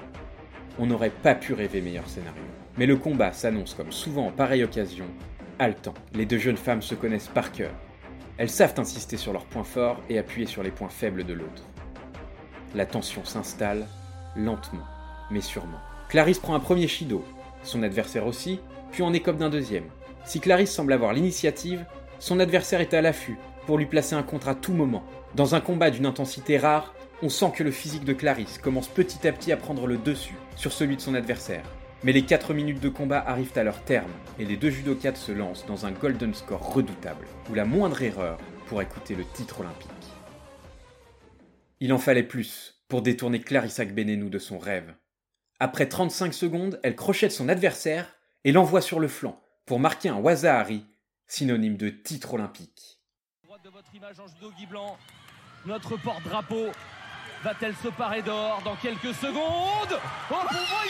On 0.78 0.86
n'aurait 0.86 1.10
pas 1.10 1.34
pu 1.34 1.54
rêver 1.54 1.80
meilleur 1.80 2.08
scénario. 2.08 2.42
Mais 2.76 2.86
le 2.86 2.96
combat 2.96 3.32
s'annonce 3.32 3.74
comme 3.74 3.92
souvent 3.92 4.26
en 4.26 4.30
pareille 4.30 4.64
occasion, 4.64 5.06
haletant. 5.58 5.94
Les 6.14 6.26
deux 6.26 6.38
jeunes 6.38 6.56
femmes 6.56 6.82
se 6.82 6.94
connaissent 6.94 7.28
par 7.28 7.50
cœur. 7.52 7.72
Elles 8.36 8.50
savent 8.50 8.78
insister 8.78 9.16
sur 9.16 9.32
leurs 9.32 9.46
points 9.46 9.64
forts 9.64 10.00
et 10.08 10.18
appuyer 10.18 10.46
sur 10.46 10.62
les 10.62 10.70
points 10.70 10.88
faibles 10.88 11.24
de 11.24 11.32
l'autre. 11.32 11.64
La 12.74 12.86
tension 12.86 13.24
s'installe, 13.24 13.86
lentement, 14.36 14.86
mais 15.30 15.40
sûrement. 15.40 15.80
Clarisse 16.08 16.38
prend 16.38 16.54
un 16.54 16.60
premier 16.60 16.86
Shido, 16.86 17.24
son 17.64 17.82
adversaire 17.82 18.26
aussi, 18.26 18.60
puis 18.92 19.02
en 19.02 19.12
écope 19.12 19.38
d'un 19.38 19.50
deuxième. 19.50 19.84
Si 20.24 20.38
Clarisse 20.38 20.72
semble 20.72 20.92
avoir 20.92 21.12
l'initiative, 21.12 21.84
son 22.20 22.38
adversaire 22.38 22.80
est 22.80 22.94
à 22.94 23.02
l'affût 23.02 23.38
pour 23.66 23.78
lui 23.78 23.86
placer 23.86 24.14
un 24.14 24.22
contre 24.22 24.48
à 24.48 24.54
tout 24.54 24.72
moment. 24.72 25.02
Dans 25.34 25.54
un 25.54 25.60
combat 25.60 25.90
d'une 25.90 26.06
intensité 26.06 26.58
rare, 26.58 26.94
on 27.22 27.28
sent 27.28 27.52
que 27.56 27.64
le 27.64 27.70
physique 27.70 28.04
de 28.04 28.12
Clarisse 28.12 28.58
commence 28.58 28.88
petit 28.88 29.26
à 29.26 29.32
petit 29.32 29.50
à 29.50 29.56
prendre 29.56 29.86
le 29.86 29.96
dessus 29.96 30.36
sur 30.56 30.72
celui 30.72 30.96
de 30.96 31.00
son 31.00 31.14
adversaire. 31.14 31.64
Mais 32.04 32.12
les 32.12 32.22
4 32.22 32.54
minutes 32.54 32.80
de 32.80 32.88
combat 32.88 33.18
arrivent 33.26 33.56
à 33.56 33.64
leur 33.64 33.82
terme 33.82 34.10
et 34.38 34.44
les 34.44 34.56
deux 34.56 34.70
judokas 34.70 35.16
se 35.16 35.32
lancent 35.32 35.66
dans 35.66 35.84
un 35.84 35.90
golden 35.90 36.32
score 36.32 36.72
redoutable, 36.72 37.26
où 37.50 37.54
la 37.54 37.64
moindre 37.64 38.02
erreur 38.02 38.38
pourrait 38.66 38.86
coûter 38.86 39.16
le 39.16 39.24
titre 39.24 39.60
olympique. 39.60 39.88
Il 41.80 41.92
en 41.92 41.98
fallait 41.98 42.22
plus 42.22 42.84
pour 42.88 43.02
détourner 43.02 43.40
Clarissa 43.40 43.84
Benenou 43.84 44.28
de 44.28 44.38
son 44.38 44.58
rêve. 44.58 44.94
Après 45.58 45.88
35 45.88 46.32
secondes, 46.32 46.78
elle 46.84 46.94
crochette 46.94 47.32
son 47.32 47.48
adversaire 47.48 48.14
et 48.44 48.52
l'envoie 48.52 48.80
sur 48.80 49.00
le 49.00 49.08
flanc 49.08 49.40
pour 49.66 49.80
marquer 49.80 50.08
un 50.08 50.18
Wazahari, 50.18 50.86
synonyme 51.26 51.76
de 51.76 51.88
titre 51.88 52.34
olympique. 52.34 53.00
Droite 53.42 53.64
de 53.64 53.70
votre 53.70 53.92
image 53.92 54.20
en 54.20 54.28
judo 54.28 54.52
Blanc. 54.70 54.96
Notre 55.66 55.96
porte-drapeau 55.96 56.68
Va-t-elle 57.44 57.74
se 57.76 57.88
parer 57.88 58.22
d'or 58.22 58.60
dans 58.64 58.74
quelques 58.76 59.14
secondes 59.14 60.00
Oh, 60.30 60.34
pour 60.34 60.44
Oui 60.50 60.88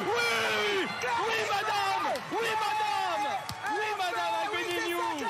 Oui, 0.00 1.36
madame 1.48 2.12
Oui, 2.30 2.48
madame 2.60 3.32
Oui, 3.70 3.88
madame 3.96 4.34
Aguinignou 4.44 5.26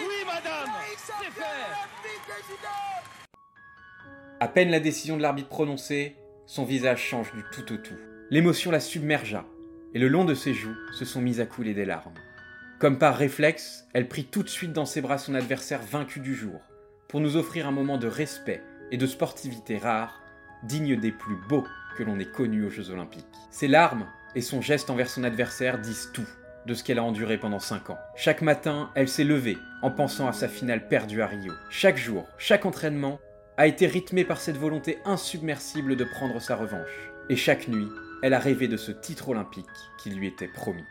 Oui, 0.00 0.24
madame 0.26 0.70
C'est 0.96 1.30
fait 1.30 1.42
À 4.40 4.48
peine 4.48 4.70
la 4.70 4.80
décision 4.80 5.18
de 5.18 5.22
l'arbitre 5.22 5.50
prononcée, 5.50 6.16
son 6.46 6.64
visage 6.64 7.02
change 7.02 7.32
du 7.34 7.44
tout 7.52 7.70
au 7.72 7.76
tout. 7.76 7.98
L'émotion 8.30 8.70
la 8.70 8.80
submergea, 8.80 9.44
et 9.92 9.98
le 9.98 10.08
long 10.08 10.24
de 10.24 10.34
ses 10.34 10.54
joues 10.54 10.76
se 10.92 11.04
sont 11.04 11.20
mises 11.20 11.40
à 11.40 11.46
couler 11.46 11.74
des 11.74 11.84
larmes. 11.84 12.14
Comme 12.78 12.98
par 12.98 13.16
réflexe, 13.16 13.84
elle 13.92 14.08
prit 14.08 14.24
tout 14.24 14.42
de 14.42 14.48
suite 14.48 14.72
dans 14.72 14.86
ses 14.86 15.02
bras 15.02 15.18
son 15.18 15.34
adversaire 15.34 15.82
vaincu 15.82 16.20
du 16.20 16.34
jour, 16.34 16.60
pour 17.08 17.20
nous 17.20 17.36
offrir 17.36 17.66
un 17.66 17.72
moment 17.72 17.98
de 17.98 18.06
respect 18.06 18.62
et 18.90 18.96
de 18.96 19.06
sportivité 19.06 19.78
rare, 19.78 20.22
digne 20.62 20.98
des 20.98 21.12
plus 21.12 21.36
beaux 21.48 21.64
que 21.96 22.02
l'on 22.02 22.18
ait 22.18 22.30
connus 22.30 22.64
aux 22.64 22.70
Jeux 22.70 22.90
Olympiques. 22.90 23.24
Ses 23.50 23.68
larmes 23.68 24.06
et 24.34 24.40
son 24.40 24.60
geste 24.60 24.90
envers 24.90 25.08
son 25.08 25.24
adversaire 25.24 25.78
disent 25.78 26.10
tout 26.12 26.28
de 26.66 26.74
ce 26.74 26.82
qu'elle 26.82 26.98
a 26.98 27.04
enduré 27.04 27.38
pendant 27.38 27.60
5 27.60 27.90
ans. 27.90 27.98
Chaque 28.16 28.42
matin, 28.42 28.90
elle 28.94 29.08
s'est 29.08 29.24
levée 29.24 29.56
en 29.82 29.90
pensant 29.90 30.26
à 30.26 30.32
sa 30.32 30.48
finale 30.48 30.88
perdue 30.88 31.22
à 31.22 31.26
Rio. 31.26 31.52
Chaque 31.70 31.96
jour, 31.96 32.26
chaque 32.38 32.66
entraînement 32.66 33.20
a 33.56 33.66
été 33.66 33.86
rythmé 33.86 34.24
par 34.24 34.40
cette 34.40 34.58
volonté 34.58 34.98
insubmersible 35.04 35.96
de 35.96 36.04
prendre 36.04 36.40
sa 36.40 36.56
revanche. 36.56 37.10
Et 37.30 37.36
chaque 37.36 37.68
nuit, 37.68 37.88
elle 38.22 38.34
a 38.34 38.38
rêvé 38.38 38.68
de 38.68 38.76
ce 38.76 38.92
titre 38.92 39.30
olympique 39.30 39.66
qui 39.98 40.10
lui 40.10 40.26
était 40.26 40.48
promis. 40.48 40.84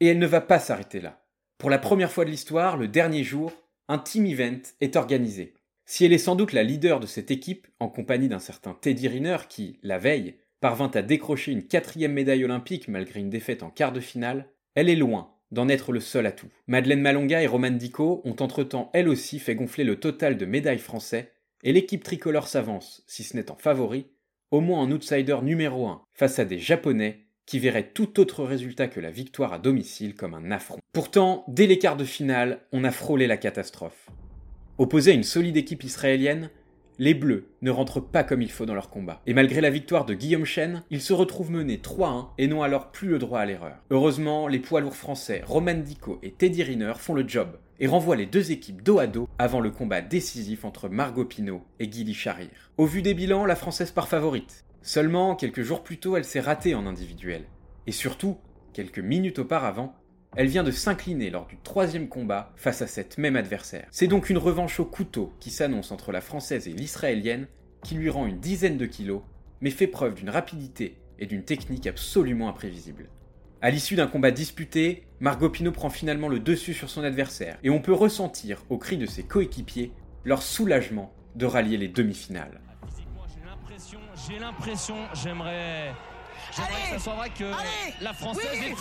Et 0.00 0.08
elle 0.08 0.18
ne 0.18 0.26
va 0.26 0.40
pas 0.40 0.58
s'arrêter 0.58 1.00
là. 1.00 1.22
Pour 1.58 1.70
la 1.70 1.78
première 1.78 2.10
fois 2.10 2.24
de 2.24 2.30
l'histoire, 2.30 2.76
le 2.76 2.88
dernier 2.88 3.22
jour, 3.22 3.52
un 3.88 3.98
team 3.98 4.26
event 4.26 4.62
est 4.80 4.96
organisé. 4.96 5.54
Si 5.92 6.04
elle 6.04 6.12
est 6.12 6.18
sans 6.18 6.36
doute 6.36 6.52
la 6.52 6.62
leader 6.62 7.00
de 7.00 7.06
cette 7.08 7.32
équipe, 7.32 7.66
en 7.80 7.88
compagnie 7.88 8.28
d'un 8.28 8.38
certain 8.38 8.78
Teddy 8.80 9.08
Riner 9.08 9.38
qui, 9.48 9.80
la 9.82 9.98
veille, 9.98 10.36
parvint 10.60 10.92
à 10.94 11.02
décrocher 11.02 11.50
une 11.50 11.66
quatrième 11.66 12.12
médaille 12.12 12.44
olympique 12.44 12.86
malgré 12.86 13.18
une 13.18 13.28
défaite 13.28 13.64
en 13.64 13.70
quart 13.70 13.90
de 13.90 13.98
finale, 13.98 14.46
elle 14.76 14.88
est 14.88 14.94
loin 14.94 15.34
d'en 15.50 15.68
être 15.68 15.90
le 15.90 15.98
seul 15.98 16.26
atout. 16.26 16.46
Madeleine 16.68 17.00
Malonga 17.00 17.42
et 17.42 17.48
Roman 17.48 17.72
Dico 17.72 18.22
ont 18.24 18.36
entre-temps 18.38 18.90
elles 18.94 19.08
aussi 19.08 19.40
fait 19.40 19.56
gonfler 19.56 19.82
le 19.82 19.98
total 19.98 20.36
de 20.36 20.46
médailles 20.46 20.78
français, 20.78 21.32
et 21.64 21.72
l'équipe 21.72 22.04
tricolore 22.04 22.46
s'avance, 22.46 23.02
si 23.08 23.24
ce 23.24 23.36
n'est 23.36 23.50
en 23.50 23.56
favori, 23.56 24.06
au 24.52 24.60
moins 24.60 24.78
en 24.78 24.92
outsider 24.92 25.38
numéro 25.42 25.88
1 25.88 26.02
face 26.12 26.38
à 26.38 26.44
des 26.44 26.60
Japonais 26.60 27.26
qui 27.46 27.58
verraient 27.58 27.90
tout 27.90 28.20
autre 28.20 28.44
résultat 28.44 28.86
que 28.86 29.00
la 29.00 29.10
victoire 29.10 29.52
à 29.52 29.58
domicile 29.58 30.14
comme 30.14 30.34
un 30.34 30.52
affront. 30.52 30.78
Pourtant, 30.92 31.44
dès 31.48 31.66
les 31.66 31.80
quarts 31.80 31.96
de 31.96 32.04
finale, 32.04 32.60
on 32.70 32.84
a 32.84 32.92
frôlé 32.92 33.26
la 33.26 33.36
catastrophe. 33.36 34.08
Opposés 34.80 35.10
à 35.10 35.14
une 35.14 35.24
solide 35.24 35.58
équipe 35.58 35.84
israélienne, 35.84 36.48
les 36.98 37.12
Bleus 37.12 37.50
ne 37.60 37.70
rentrent 37.70 38.00
pas 38.00 38.24
comme 38.24 38.40
il 38.40 38.50
faut 38.50 38.64
dans 38.64 38.72
leur 38.72 38.88
combat. 38.88 39.20
Et 39.26 39.34
malgré 39.34 39.60
la 39.60 39.68
victoire 39.68 40.06
de 40.06 40.14
Guillaume 40.14 40.46
Chen, 40.46 40.84
ils 40.88 41.02
se 41.02 41.12
retrouvent 41.12 41.50
menés 41.50 41.76
3-1 41.76 42.28
et 42.38 42.46
n'ont 42.46 42.62
alors 42.62 42.90
plus 42.90 43.08
le 43.08 43.18
droit 43.18 43.40
à 43.40 43.44
l'erreur. 43.44 43.76
Heureusement, 43.90 44.48
les 44.48 44.58
poids 44.58 44.80
lourds 44.80 44.96
français 44.96 45.42
Roman 45.44 45.74
Dico 45.74 46.18
et 46.22 46.30
Teddy 46.30 46.62
Riner 46.62 46.94
font 46.96 47.12
le 47.12 47.28
job 47.28 47.58
et 47.78 47.88
renvoient 47.88 48.16
les 48.16 48.24
deux 48.24 48.52
équipes 48.52 48.80
dos 48.82 48.98
à 49.00 49.06
dos 49.06 49.28
avant 49.38 49.60
le 49.60 49.70
combat 49.70 50.00
décisif 50.00 50.64
entre 50.64 50.88
Margot 50.88 51.26
Pinot 51.26 51.62
et 51.78 51.86
Guy 51.86 52.14
Charir. 52.14 52.72
Au 52.78 52.86
vu 52.86 53.02
des 53.02 53.12
bilans, 53.12 53.44
la 53.44 53.56
française 53.56 53.90
part 53.90 54.08
favorite. 54.08 54.64
Seulement, 54.80 55.36
quelques 55.36 55.60
jours 55.60 55.82
plus 55.82 55.98
tôt, 55.98 56.16
elle 56.16 56.24
s'est 56.24 56.40
ratée 56.40 56.74
en 56.74 56.86
individuel. 56.86 57.44
Et 57.86 57.92
surtout, 57.92 58.38
quelques 58.72 58.98
minutes 58.98 59.40
auparavant, 59.40 59.94
elle 60.36 60.46
vient 60.46 60.62
de 60.62 60.70
s'incliner 60.70 61.30
lors 61.30 61.46
du 61.46 61.56
troisième 61.58 62.08
combat 62.08 62.52
face 62.56 62.82
à 62.82 62.86
cette 62.86 63.18
même 63.18 63.36
adversaire. 63.36 63.86
C'est 63.90 64.06
donc 64.06 64.30
une 64.30 64.38
revanche 64.38 64.78
au 64.78 64.84
couteau 64.84 65.32
qui 65.40 65.50
s'annonce 65.50 65.90
entre 65.90 66.12
la 66.12 66.20
française 66.20 66.68
et 66.68 66.72
l'israélienne, 66.72 67.48
qui 67.82 67.94
lui 67.94 68.10
rend 68.10 68.26
une 68.26 68.38
dizaine 68.38 68.76
de 68.76 68.86
kilos, 68.86 69.22
mais 69.60 69.70
fait 69.70 69.86
preuve 69.86 70.14
d'une 70.14 70.30
rapidité 70.30 70.98
et 71.18 71.26
d'une 71.26 71.44
technique 71.44 71.86
absolument 71.86 72.48
imprévisible. 72.48 73.08
À 73.60 73.70
l'issue 73.70 73.96
d'un 73.96 74.06
combat 74.06 74.30
disputé, 74.30 75.04
Margot 75.18 75.50
Pinot 75.50 75.72
prend 75.72 75.90
finalement 75.90 76.28
le 76.28 76.38
dessus 76.38 76.74
sur 76.74 76.88
son 76.88 77.02
adversaire, 77.02 77.58
et 77.62 77.70
on 77.70 77.80
peut 77.80 77.92
ressentir, 77.92 78.64
au 78.70 78.78
cri 78.78 78.96
de 78.96 79.06
ses 79.06 79.22
coéquipiers, 79.22 79.92
leur 80.24 80.42
soulagement 80.42 81.12
de 81.34 81.44
rallier 81.44 81.76
les 81.76 81.88
demi-finales. 81.88 82.60
J'ai 84.28 84.38
l'impression, 84.38 84.96
j'aimerais, 85.14 85.92
j'aimerais 86.54 86.82
que 86.82 86.90
ça 86.90 86.98
soit 86.98 87.14
vrai 87.14 87.30
que 87.30 87.50
la 88.02 88.12
française 88.12 88.46
est 88.52 88.74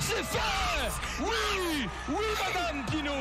c'est 0.00 0.24
fait 0.24 1.22
Oui 1.22 1.86
Oui, 2.08 2.24
Madame 2.38 2.84
Pinot 2.86 3.12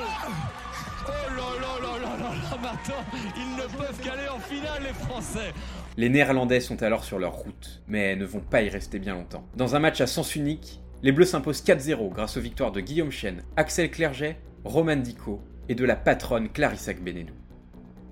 Oh 1.08 1.12
là 1.30 1.44
là 1.60 1.80
là 1.82 1.98
là 1.98 2.18
là 2.18 2.36
là, 2.36 2.58
maintenant, 2.62 3.04
ils 3.36 3.56
ne 3.56 3.78
peuvent 3.78 4.00
qu'aller 4.04 4.28
en 4.28 4.40
finale, 4.40 4.84
les 4.84 4.94
Français 4.94 5.54
Les 5.98 6.10
Néerlandais 6.10 6.60
sont 6.60 6.84
alors 6.84 7.04
sur 7.04 7.18
leur 7.18 7.34
route, 7.34 7.82
mais 7.88 8.16
ne 8.16 8.26
vont 8.26 8.42
pas 8.42 8.62
y 8.62 8.70
rester 8.70 9.00
bien 9.00 9.16
longtemps. 9.16 9.44
Dans 9.56 9.76
un 9.76 9.80
match 9.80 10.02
à 10.02 10.08
sens 10.08 10.36
unique, 10.36 10.82
les 11.02 11.12
Bleus 11.12 11.26
s'imposent 11.26 11.64
4-0 11.64 12.12
grâce 12.12 12.38
aux 12.38 12.42
victoires 12.42 12.72
de 12.72 12.82
Guillaume 12.82 13.12
Chen, 13.12 13.44
Axel 13.56 13.90
Clerget, 13.90 14.38
Roman 14.66 14.98
Dico 14.98 15.42
et 15.68 15.76
de 15.76 15.86
la 15.86 15.96
patronne 15.96 16.50
Clarissa 16.50 16.94
Benenou. 16.94 17.34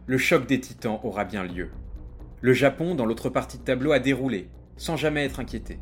Le 0.08 0.18
choc 0.18 0.48
des 0.48 0.60
titans 0.60 1.00
aura 1.04 1.26
bien 1.26 1.44
lieu. 1.44 1.70
Le 2.42 2.54
Japon, 2.54 2.96
dans 2.96 3.06
l'autre 3.06 3.30
partie 3.30 3.58
de 3.58 3.64
tableau, 3.64 3.92
a 3.92 4.00
déroulé, 4.00 4.48
sans 4.78 4.96
jamais 4.96 5.26
être 5.26 5.40
inquiété. 5.40 5.80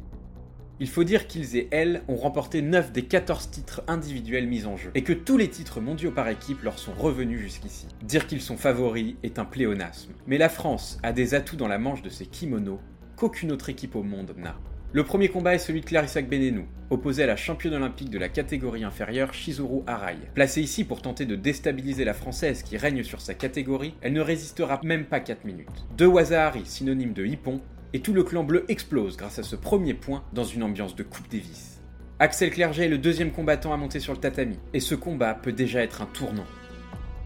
Il 0.81 0.89
faut 0.89 1.05
dire 1.05 1.27
qu'ils 1.27 1.55
et 1.55 1.69
elles 1.71 2.03
ont 2.09 2.17
remporté 2.17 2.61
9 2.61 2.91
des 2.91 3.03
14 3.03 3.49
titres 3.49 3.81
individuels 3.87 4.45
mis 4.45 4.65
en 4.65 4.75
jeu, 4.75 4.91
et 4.93 5.03
que 5.03 5.13
tous 5.13 5.37
les 5.37 5.49
titres 5.49 5.79
mondiaux 5.79 6.11
par 6.11 6.27
équipe 6.27 6.63
leur 6.63 6.79
sont 6.79 6.91
revenus 6.91 7.39
jusqu'ici. 7.39 7.87
Dire 8.03 8.27
qu'ils 8.27 8.41
sont 8.41 8.57
favoris 8.57 9.15
est 9.23 9.39
un 9.39 9.45
pléonasme. 9.45 10.11
Mais 10.27 10.37
la 10.37 10.49
France 10.49 10.97
a 11.01 11.13
des 11.13 11.33
atouts 11.33 11.55
dans 11.55 11.69
la 11.69 11.77
manche 11.77 12.01
de 12.01 12.09
ses 12.09 12.25
kimonos 12.25 12.81
qu'aucune 13.15 13.53
autre 13.53 13.69
équipe 13.69 13.95
au 13.95 14.03
monde 14.03 14.33
n'a. 14.37 14.57
Le 14.91 15.03
premier 15.03 15.29
combat 15.29 15.55
est 15.55 15.59
celui 15.59 15.81
de 15.81 15.85
Clarissa 15.85 16.21
Benenou, 16.21 16.65
opposée 16.89 17.23
à 17.23 17.27
la 17.27 17.35
championne 17.35 17.73
olympique 17.73 18.09
de 18.09 18.19
la 18.19 18.29
catégorie 18.29 18.83
inférieure 18.83 19.33
Shizuru 19.33 19.81
Arai. 19.87 20.15
Placée 20.33 20.61
ici 20.61 20.83
pour 20.83 21.01
tenter 21.01 21.25
de 21.25 21.35
déstabiliser 21.35 22.05
la 22.05 22.13
française 22.13 22.63
qui 22.63 22.77
règne 22.77 23.03
sur 23.03 23.19
sa 23.19 23.33
catégorie, 23.33 23.95
elle 24.01 24.13
ne 24.13 24.21
résistera 24.21 24.79
même 24.83 25.05
pas 25.05 25.19
4 25.19 25.43
minutes. 25.45 25.85
Deux 25.97 26.07
Wazahari, 26.07 26.65
synonyme 26.65 27.13
de 27.13 27.25
hippon, 27.25 27.61
et 27.95 28.01
tout 28.01 28.11
le 28.11 28.23
clan 28.25 28.43
bleu 28.43 28.65
explose 28.67 29.15
grâce 29.15 29.39
à 29.39 29.43
ce 29.43 29.55
premier 29.55 29.93
point 29.93 30.25
dans 30.33 30.43
une 30.43 30.63
ambiance 30.63 30.97
de 30.97 31.03
Coupe 31.03 31.29
Davis. 31.29 31.81
Axel 32.19 32.49
Clerget 32.49 32.87
est 32.87 32.89
le 32.89 32.97
deuxième 32.97 33.31
combattant 33.31 33.71
à 33.71 33.77
monter 33.77 34.01
sur 34.01 34.11
le 34.11 34.19
tatami, 34.19 34.59
et 34.73 34.81
ce 34.81 34.95
combat 34.95 35.33
peut 35.33 35.53
déjà 35.53 35.81
être 35.81 36.01
un 36.01 36.05
tournant. 36.07 36.43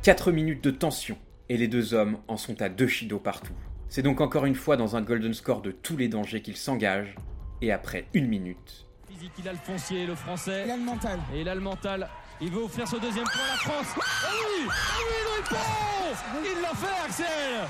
4 0.03 0.31
minutes 0.31 0.63
de 0.63 0.69
tension, 0.69 1.17
et 1.49 1.57
les 1.57 1.67
deux 1.67 1.95
hommes 1.95 2.19
en 2.27 2.37
sont 2.37 2.61
à 2.61 2.69
deux 2.69 2.85
shido 2.85 3.17
partout. 3.17 3.55
C'est 3.87 4.03
donc 4.03 4.21
encore 4.21 4.45
une 4.45 4.53
fois 4.53 4.77
dans 4.77 4.95
un 4.95 5.01
golden 5.01 5.33
score 5.33 5.63
de 5.63 5.71
tous 5.71 5.97
les 5.97 6.07
dangers 6.07 6.43
qu'ils 6.43 6.55
s'engagent, 6.55 7.15
et 7.63 7.71
après 7.71 8.05
une 8.13 8.27
minute. 8.27 8.85
Physique, 9.09 9.31
il 9.39 9.47
a 9.47 9.53
le 9.53 9.57
foncier, 9.57 10.05
le 10.05 10.13
français. 10.13 10.65
Il 10.67 10.71
a 10.71 10.77
le 10.77 10.83
mental. 10.83 11.19
Et 11.33 11.41
il 11.41 11.49
a 11.49 11.55
le 11.55 11.61
mental. 11.61 12.07
Il 12.41 12.51
veut 12.51 12.63
offrir 12.63 12.87
ce 12.87 12.95
deuxième 12.95 13.25
point 13.25 13.43
à 13.43 13.51
la 13.51 13.57
France. 13.57 13.87
Ah 14.01 14.29
oui 14.31 14.67
Ah 14.69 14.97
oui, 14.99 16.41
le 16.41 16.49
Il 16.55 16.61
l'a 16.61 16.69
fait, 16.69 17.05
Axel. 17.05 17.25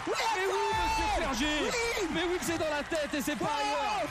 Oui, 0.06 0.14
Mais 0.36 0.46
oui, 0.46 0.60
monsieur 0.86 1.08
Clerget 1.18 1.72
Mais 2.14 2.22
oui, 2.30 2.38
c'est 2.40 2.58
dans 2.60 2.70
la 2.70 2.84
tête 2.84 3.10
et 3.18 3.22
c'est 3.22 3.36
pas 3.36 3.46
ailleurs. 3.46 4.10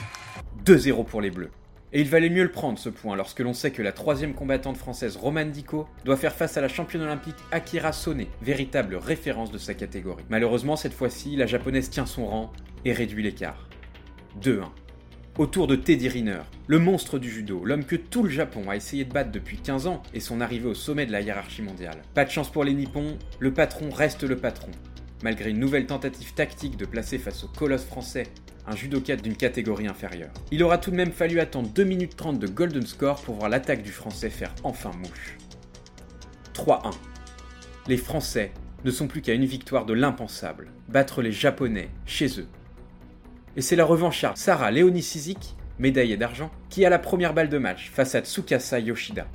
2-0 0.64 1.04
pour 1.04 1.20
les 1.20 1.30
Bleus. 1.30 1.50
Et 1.92 2.00
il 2.00 2.08
valait 2.08 2.28
mieux 2.28 2.42
le 2.42 2.50
prendre 2.50 2.76
ce 2.76 2.88
point 2.88 3.14
lorsque 3.14 3.38
l'on 3.38 3.54
sait 3.54 3.70
que 3.70 3.82
la 3.82 3.92
troisième 3.92 4.34
combattante 4.34 4.76
française 4.76 5.16
Romane 5.16 5.52
Dico 5.52 5.88
doit 6.04 6.16
faire 6.16 6.34
face 6.34 6.56
à 6.56 6.60
la 6.60 6.68
championne 6.68 7.02
olympique 7.02 7.36
Akira 7.52 7.92
Sone, 7.92 8.26
véritable 8.42 8.96
référence 8.96 9.52
de 9.52 9.58
sa 9.58 9.74
catégorie. 9.74 10.24
Malheureusement, 10.28 10.74
cette 10.74 10.92
fois-ci, 10.92 11.36
la 11.36 11.46
japonaise 11.46 11.88
tient 11.88 12.04
son 12.04 12.26
rang 12.26 12.52
et 12.84 12.92
réduit 12.92 13.22
l'écart. 13.22 13.68
2-1 14.42 14.64
autour 15.38 15.68
de 15.68 15.76
Teddy 15.76 16.08
Riner, 16.08 16.40
le 16.66 16.80
monstre 16.80 17.20
du 17.20 17.30
judo, 17.30 17.64
l'homme 17.64 17.84
que 17.84 17.94
tout 17.94 18.24
le 18.24 18.28
Japon 18.28 18.68
a 18.68 18.76
essayé 18.76 19.04
de 19.04 19.12
battre 19.12 19.30
depuis 19.30 19.56
15 19.56 19.86
ans 19.86 20.02
et 20.12 20.18
son 20.18 20.40
arrivée 20.40 20.68
au 20.68 20.74
sommet 20.74 21.06
de 21.06 21.12
la 21.12 21.20
hiérarchie 21.20 21.62
mondiale. 21.62 22.02
Pas 22.12 22.24
de 22.24 22.30
chance 22.30 22.50
pour 22.50 22.64
les 22.64 22.74
Nippons, 22.74 23.16
le 23.38 23.52
patron 23.52 23.88
reste 23.90 24.24
le 24.24 24.36
patron. 24.36 24.72
Malgré 25.22 25.50
une 25.50 25.60
nouvelle 25.60 25.86
tentative 25.86 26.34
tactique 26.34 26.76
de 26.76 26.84
placer 26.84 27.18
face 27.18 27.44
au 27.44 27.48
colosse 27.48 27.84
français 27.84 28.24
un 28.66 28.76
judoka 28.76 29.16
d'une 29.16 29.36
catégorie 29.36 29.86
inférieure. 29.86 30.32
Il 30.50 30.62
aura 30.62 30.76
tout 30.76 30.90
de 30.90 30.96
même 30.96 31.12
fallu 31.12 31.40
attendre 31.40 31.70
2 31.70 31.84
minutes 31.84 32.16
30 32.16 32.38
de 32.38 32.46
golden 32.46 32.84
score 32.84 33.22
pour 33.22 33.36
voir 33.36 33.48
l'attaque 33.48 33.82
du 33.82 33.92
français 33.92 34.28
faire 34.28 34.54
enfin 34.62 34.90
mouche. 34.98 35.38
3-1. 36.52 36.92
Les 37.86 37.96
Français 37.96 38.52
ne 38.84 38.90
sont 38.90 39.06
plus 39.06 39.22
qu'à 39.22 39.32
une 39.32 39.46
victoire 39.46 39.86
de 39.86 39.94
l'impensable, 39.94 40.70
battre 40.88 41.22
les 41.22 41.32
Japonais 41.32 41.88
chez 42.04 42.40
eux 42.40 42.48
et 43.58 43.60
c'est 43.60 43.74
la 43.74 43.84
revancharde 43.84 44.36
Sarah 44.36 44.70
Léonie 44.70 45.02
Sizik, 45.02 45.56
médaillée 45.80 46.16
d'argent, 46.16 46.52
qui 46.70 46.84
a 46.84 46.90
la 46.90 47.00
première 47.00 47.34
balle 47.34 47.48
de 47.48 47.58
match 47.58 47.90
face 47.90 48.14
à 48.14 48.20
Tsukasa 48.20 48.78
Yoshida. 48.78 49.26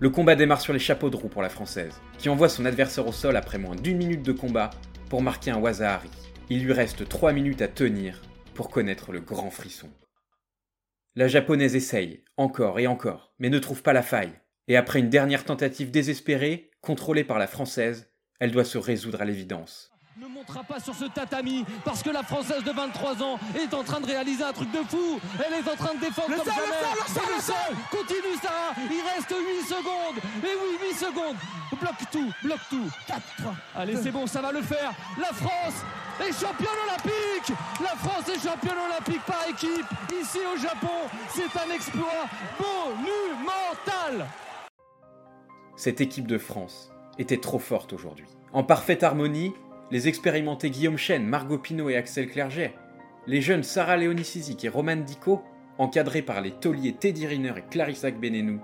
Le 0.00 0.10
combat 0.10 0.36
démarre 0.36 0.60
sur 0.60 0.74
les 0.74 0.78
chapeaux 0.78 1.08
de 1.08 1.16
roue 1.16 1.30
pour 1.30 1.40
la 1.40 1.48
française, 1.48 1.98
qui 2.18 2.28
envoie 2.28 2.50
son 2.50 2.66
adversaire 2.66 3.06
au 3.06 3.12
sol 3.12 3.36
après 3.36 3.56
moins 3.56 3.76
d'une 3.76 3.96
minute 3.96 4.22
de 4.22 4.32
combat 4.32 4.68
pour 5.08 5.22
marquer 5.22 5.50
un 5.50 5.56
Wazahari. 5.56 6.10
Il 6.50 6.62
lui 6.62 6.74
reste 6.74 7.08
3 7.08 7.32
minutes 7.32 7.62
à 7.62 7.68
tenir 7.68 8.20
pour 8.52 8.68
connaître 8.68 9.12
le 9.12 9.20
grand 9.20 9.50
frisson. 9.50 9.88
La 11.16 11.26
japonaise 11.26 11.74
essaye, 11.74 12.22
encore 12.36 12.80
et 12.80 12.86
encore, 12.86 13.32
mais 13.38 13.48
ne 13.48 13.58
trouve 13.58 13.82
pas 13.82 13.94
la 13.94 14.02
faille. 14.02 14.38
Et 14.68 14.76
après 14.76 14.98
une 14.98 15.08
dernière 15.08 15.46
tentative 15.46 15.90
désespérée, 15.90 16.70
contrôlée 16.82 17.24
par 17.24 17.38
la 17.38 17.46
française, 17.46 18.12
elle 18.40 18.52
doit 18.52 18.64
se 18.64 18.76
résoudre 18.76 19.22
à 19.22 19.24
l'évidence. 19.24 19.89
Montera 20.40 20.64
pas 20.64 20.80
sur 20.80 20.94
ce 20.94 21.04
tatami 21.04 21.66
parce 21.84 22.02
que 22.02 22.08
la 22.08 22.22
Française 22.22 22.64
de 22.64 22.70
23 22.70 23.22
ans 23.22 23.38
est 23.54 23.74
en 23.74 23.82
train 23.82 24.00
de 24.00 24.06
réaliser 24.06 24.42
un 24.42 24.52
truc 24.52 24.70
de 24.70 24.78
fou. 24.88 25.20
Elle 25.38 25.52
est 25.52 25.70
en 25.70 25.76
train 25.76 25.94
de 25.94 26.00
défendre 26.00 26.30
Le 26.30 26.36
comme 26.36 26.46
sol, 26.46 27.22
le 27.36 27.42
sol, 27.42 27.54
le 27.70 27.96
continue 27.98 28.36
Sarah. 28.40 28.74
Il 28.90 29.02
reste 29.02 29.28
8 29.28 29.68
secondes. 29.68 30.18
Et 30.42 30.56
oui, 30.56 30.88
8 30.92 30.96
secondes. 30.96 31.36
Bloque 31.78 32.10
tout, 32.10 32.32
bloque 32.42 32.68
tout. 32.70 32.90
4, 33.06 33.20
3. 33.38 33.54
Allez, 33.76 33.96
c'est 33.96 34.10
bon, 34.10 34.26
ça 34.26 34.40
va 34.40 34.50
le 34.52 34.62
faire. 34.62 34.92
La 35.18 35.26
France 35.26 35.84
est 36.20 36.32
championne 36.32 36.68
olympique. 36.88 37.56
La 37.82 37.96
France 37.96 38.28
est 38.28 38.42
championne 38.42 38.78
olympique 38.88 39.22
par 39.26 39.46
équipe. 39.46 39.86
Ici 40.22 40.38
au 40.54 40.58
Japon, 40.58 41.08
c'est 41.34 41.54
un 41.58 41.74
exploit 41.74 42.24
monumental. 42.58 44.26
Cette 45.76 46.00
équipe 46.00 46.26
de 46.26 46.38
France 46.38 46.90
était 47.18 47.38
trop 47.38 47.58
forte 47.58 47.92
aujourd'hui. 47.92 48.26
En 48.52 48.64
parfaite 48.64 49.02
harmonie, 49.02 49.52
les 49.90 50.08
expérimentés 50.08 50.70
Guillaume 50.70 50.96
Chen, 50.96 51.26
Margot 51.26 51.58
Pinot 51.58 51.88
et 51.88 51.96
Axel 51.96 52.28
Clerget, 52.28 52.74
les 53.26 53.40
jeunes 53.40 53.62
Sarah 53.62 53.96
Léonie 53.96 54.58
et 54.62 54.68
Roman 54.68 54.96
Dico, 54.96 55.42
encadrés 55.78 56.22
par 56.22 56.40
les 56.40 56.52
tauliers 56.52 56.92
Teddy 56.92 57.26
Riner 57.26 57.54
et 57.56 57.64
Clarissa 57.70 58.10
Gbenenou, 58.10 58.60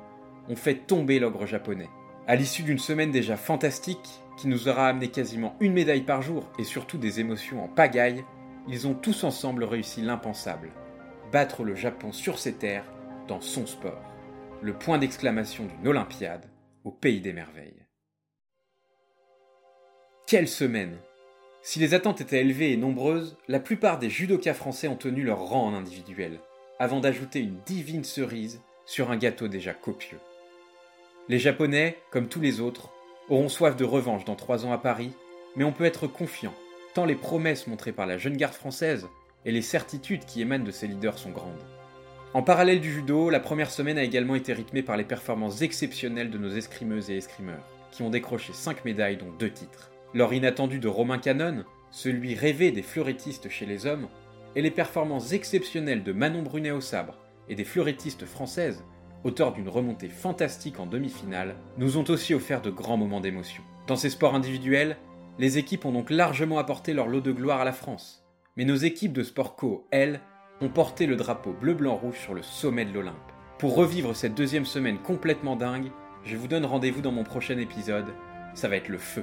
ont 0.49 0.57
fait 0.57 0.87
tomber 0.87 1.19
l'ogre 1.19 1.47
japonais. 1.47 1.89
À 2.27 2.37
l'issue 2.37 2.63
d'une 2.63 2.79
semaine 2.79 3.11
déjà 3.11 3.37
fantastique, 3.37 4.21
qui 4.37 4.49
nous 4.49 4.69
aura 4.69 4.89
amené 4.89 5.09
quasiment 5.09 5.57
une 5.61 5.73
médaille 5.73 6.03
par 6.03 6.23
jour 6.23 6.51
et 6.59 6.65
surtout 6.65 6.99
des 6.99 7.21
émotions 7.21 7.65
en 7.65 7.69
pagaille, 7.69 8.25
ils 8.69 8.87
ont 8.87 8.95
tous 8.95 9.25
ensemble 9.25 9.65
réussi 9.65 10.03
l'impensable. 10.03 10.71
Battre 11.33 11.65
le 11.65 11.75
Japon 11.75 12.13
sur 12.13 12.39
ses 12.39 12.55
terres, 12.55 12.93
dans 13.29 13.41
son 13.41 13.67
sport. 13.67 14.03
Le 14.63 14.75
point 14.75 14.99
d'exclamation 14.99 15.65
d'une 15.67 15.89
Olympiade 15.89 16.47
au 16.85 16.91
pays 16.91 17.21
des 17.21 17.33
merveilles. 17.33 17.87
Quelle 20.27 20.49
semaine 20.49 20.99
Si 21.69 21.81
les 21.81 21.95
attentes 21.95 22.21
étaient 22.21 22.43
élevées 22.43 22.71
et 22.71 22.77
nombreuses, 22.77 23.37
la 23.49 23.59
plupart 23.59 23.99
des 23.99 24.09
judokas 24.09 24.55
français 24.55 24.87
ont 24.87 24.95
tenu 24.95 25.25
leur 25.25 25.41
rang 25.41 25.67
en 25.67 25.75
individuel, 25.75 26.39
avant 26.79 27.01
d'ajouter 27.01 27.41
une 27.41 27.59
divine 27.67 28.05
cerise 28.05 28.61
sur 28.85 29.11
un 29.11 29.17
gâteau 29.17 29.49
déjà 29.49 29.75
copieux. 29.75 30.21
Les 31.29 31.41
Japonais, 31.41 31.99
comme 32.13 32.29
tous 32.29 32.41
les 32.41 32.61
autres, 32.61 32.91
auront 33.29 33.49
soif 33.49 33.75
de 33.75 33.85
revanche 33.85 34.25
dans 34.25 34.37
trois 34.37 34.65
ans 34.65 34.71
à 34.71 34.79
Paris, 34.79 35.11
mais 35.57 35.65
on 35.65 35.73
peut 35.73 35.85
être 35.85 36.07
confiant, 36.07 36.55
tant 36.95 37.05
les 37.05 37.17
promesses 37.17 37.67
montrées 37.67 37.91
par 37.91 38.07
la 38.07 38.17
jeune 38.17 38.37
garde 38.37 38.55
française 38.55 39.09
et 39.45 39.51
les 39.51 39.61
certitudes 39.61 40.25
qui 40.25 40.43
émanent 40.43 40.65
de 40.65 40.71
ses 40.71 40.87
leaders 40.87 41.19
sont 41.19 41.31
grandes. 41.31 41.67
En 42.33 42.45
parallèle 42.45 42.81
du 42.81 42.93
judo, 42.93 43.29
la 43.29 43.41
première 43.41 43.73
semaine 43.73 43.99
a 43.99 44.05
également 44.05 44.37
été 44.37 44.53
rythmée 44.53 44.83
par 44.83 44.97
les 44.97 45.03
performances 45.03 45.63
exceptionnelles 45.63 46.31
de 46.31 46.39
nos 46.39 46.51
escrimeuses 46.51 47.11
et 47.11 47.17
escrimeurs, 47.17 47.67
qui 47.91 48.03
ont 48.03 48.11
décroché 48.11 48.53
5 48.53 48.85
médailles 48.85 49.17
dont 49.17 49.33
2 49.37 49.51
titres. 49.51 49.91
L'or 50.17 50.33
inattendu 50.33 50.79
de 50.79 50.89
Romain 50.89 51.19
Canon, 51.19 51.67
celui 51.91 52.35
rêvé 52.35 52.71
des 52.71 52.81
fleurettistes 52.81 53.51
chez 53.51 53.67
les 53.67 53.85
hommes, 53.85 54.09
et 54.55 54.63
les 54.63 54.71
performances 54.71 55.33
exceptionnelles 55.33 56.03
de 56.03 56.13
Manon 56.15 56.43
Brunet 56.43 56.71
au 56.71 56.81
sabre 56.81 57.19
et 57.51 57.55
des 57.55 57.65
fleurettistes 57.65 58.25
françaises, 58.25 58.83
auteurs 59.25 59.53
d'une 59.53 59.69
remontée 59.69 60.09
fantastique 60.09 60.81
en 60.81 60.87
demi-finale, 60.87 61.55
nous 61.77 61.99
ont 61.99 62.05
aussi 62.09 62.33
offert 62.33 62.63
de 62.63 62.71
grands 62.71 62.97
moments 62.97 63.21
d'émotion. 63.21 63.63
Dans 63.89 63.97
ces 63.97 64.09
sports 64.09 64.35
individuels, 64.35 64.97
les 65.39 65.59
équipes 65.59 65.85
ont 65.85 65.93
donc 65.93 66.09
largement 66.09 66.59
apporté 66.59 66.95
leur 66.95 67.09
lot 67.09 67.21
de 67.21 67.33
gloire 67.33 67.61
à 67.61 67.67
la 67.67 67.73
France. 67.73 68.27
Mais 68.57 68.65
nos 68.65 68.77
équipes 68.77 69.13
de 69.13 69.23
sport 69.23 69.55
co, 69.55 69.87
elles, 69.91 70.23
ont 70.63 70.71
porté 70.71 71.05
le 71.05 71.17
drapeau 71.17 71.53
bleu-blanc-rouge 71.53 72.19
sur 72.19 72.33
le 72.33 72.43
sommet 72.43 72.87
de 72.87 72.93
l'Olympe. 72.95 73.33
Pour 73.59 73.75
revivre 73.75 74.17
cette 74.17 74.35
deuxième 74.35 74.65
semaine 74.65 74.97
complètement 74.97 75.57
dingue, 75.57 75.91
je 76.25 76.39
vous 76.39 76.49
donne 76.49 76.65
rendez-vous 76.65 77.03
dans 77.03 77.13
mon 77.13 77.23
prochain 77.23 77.59
épisode. 77.59 78.15
Ça 78.55 78.69
va 78.69 78.77
être 78.77 78.89
le 78.89 78.97
feu. 78.97 79.23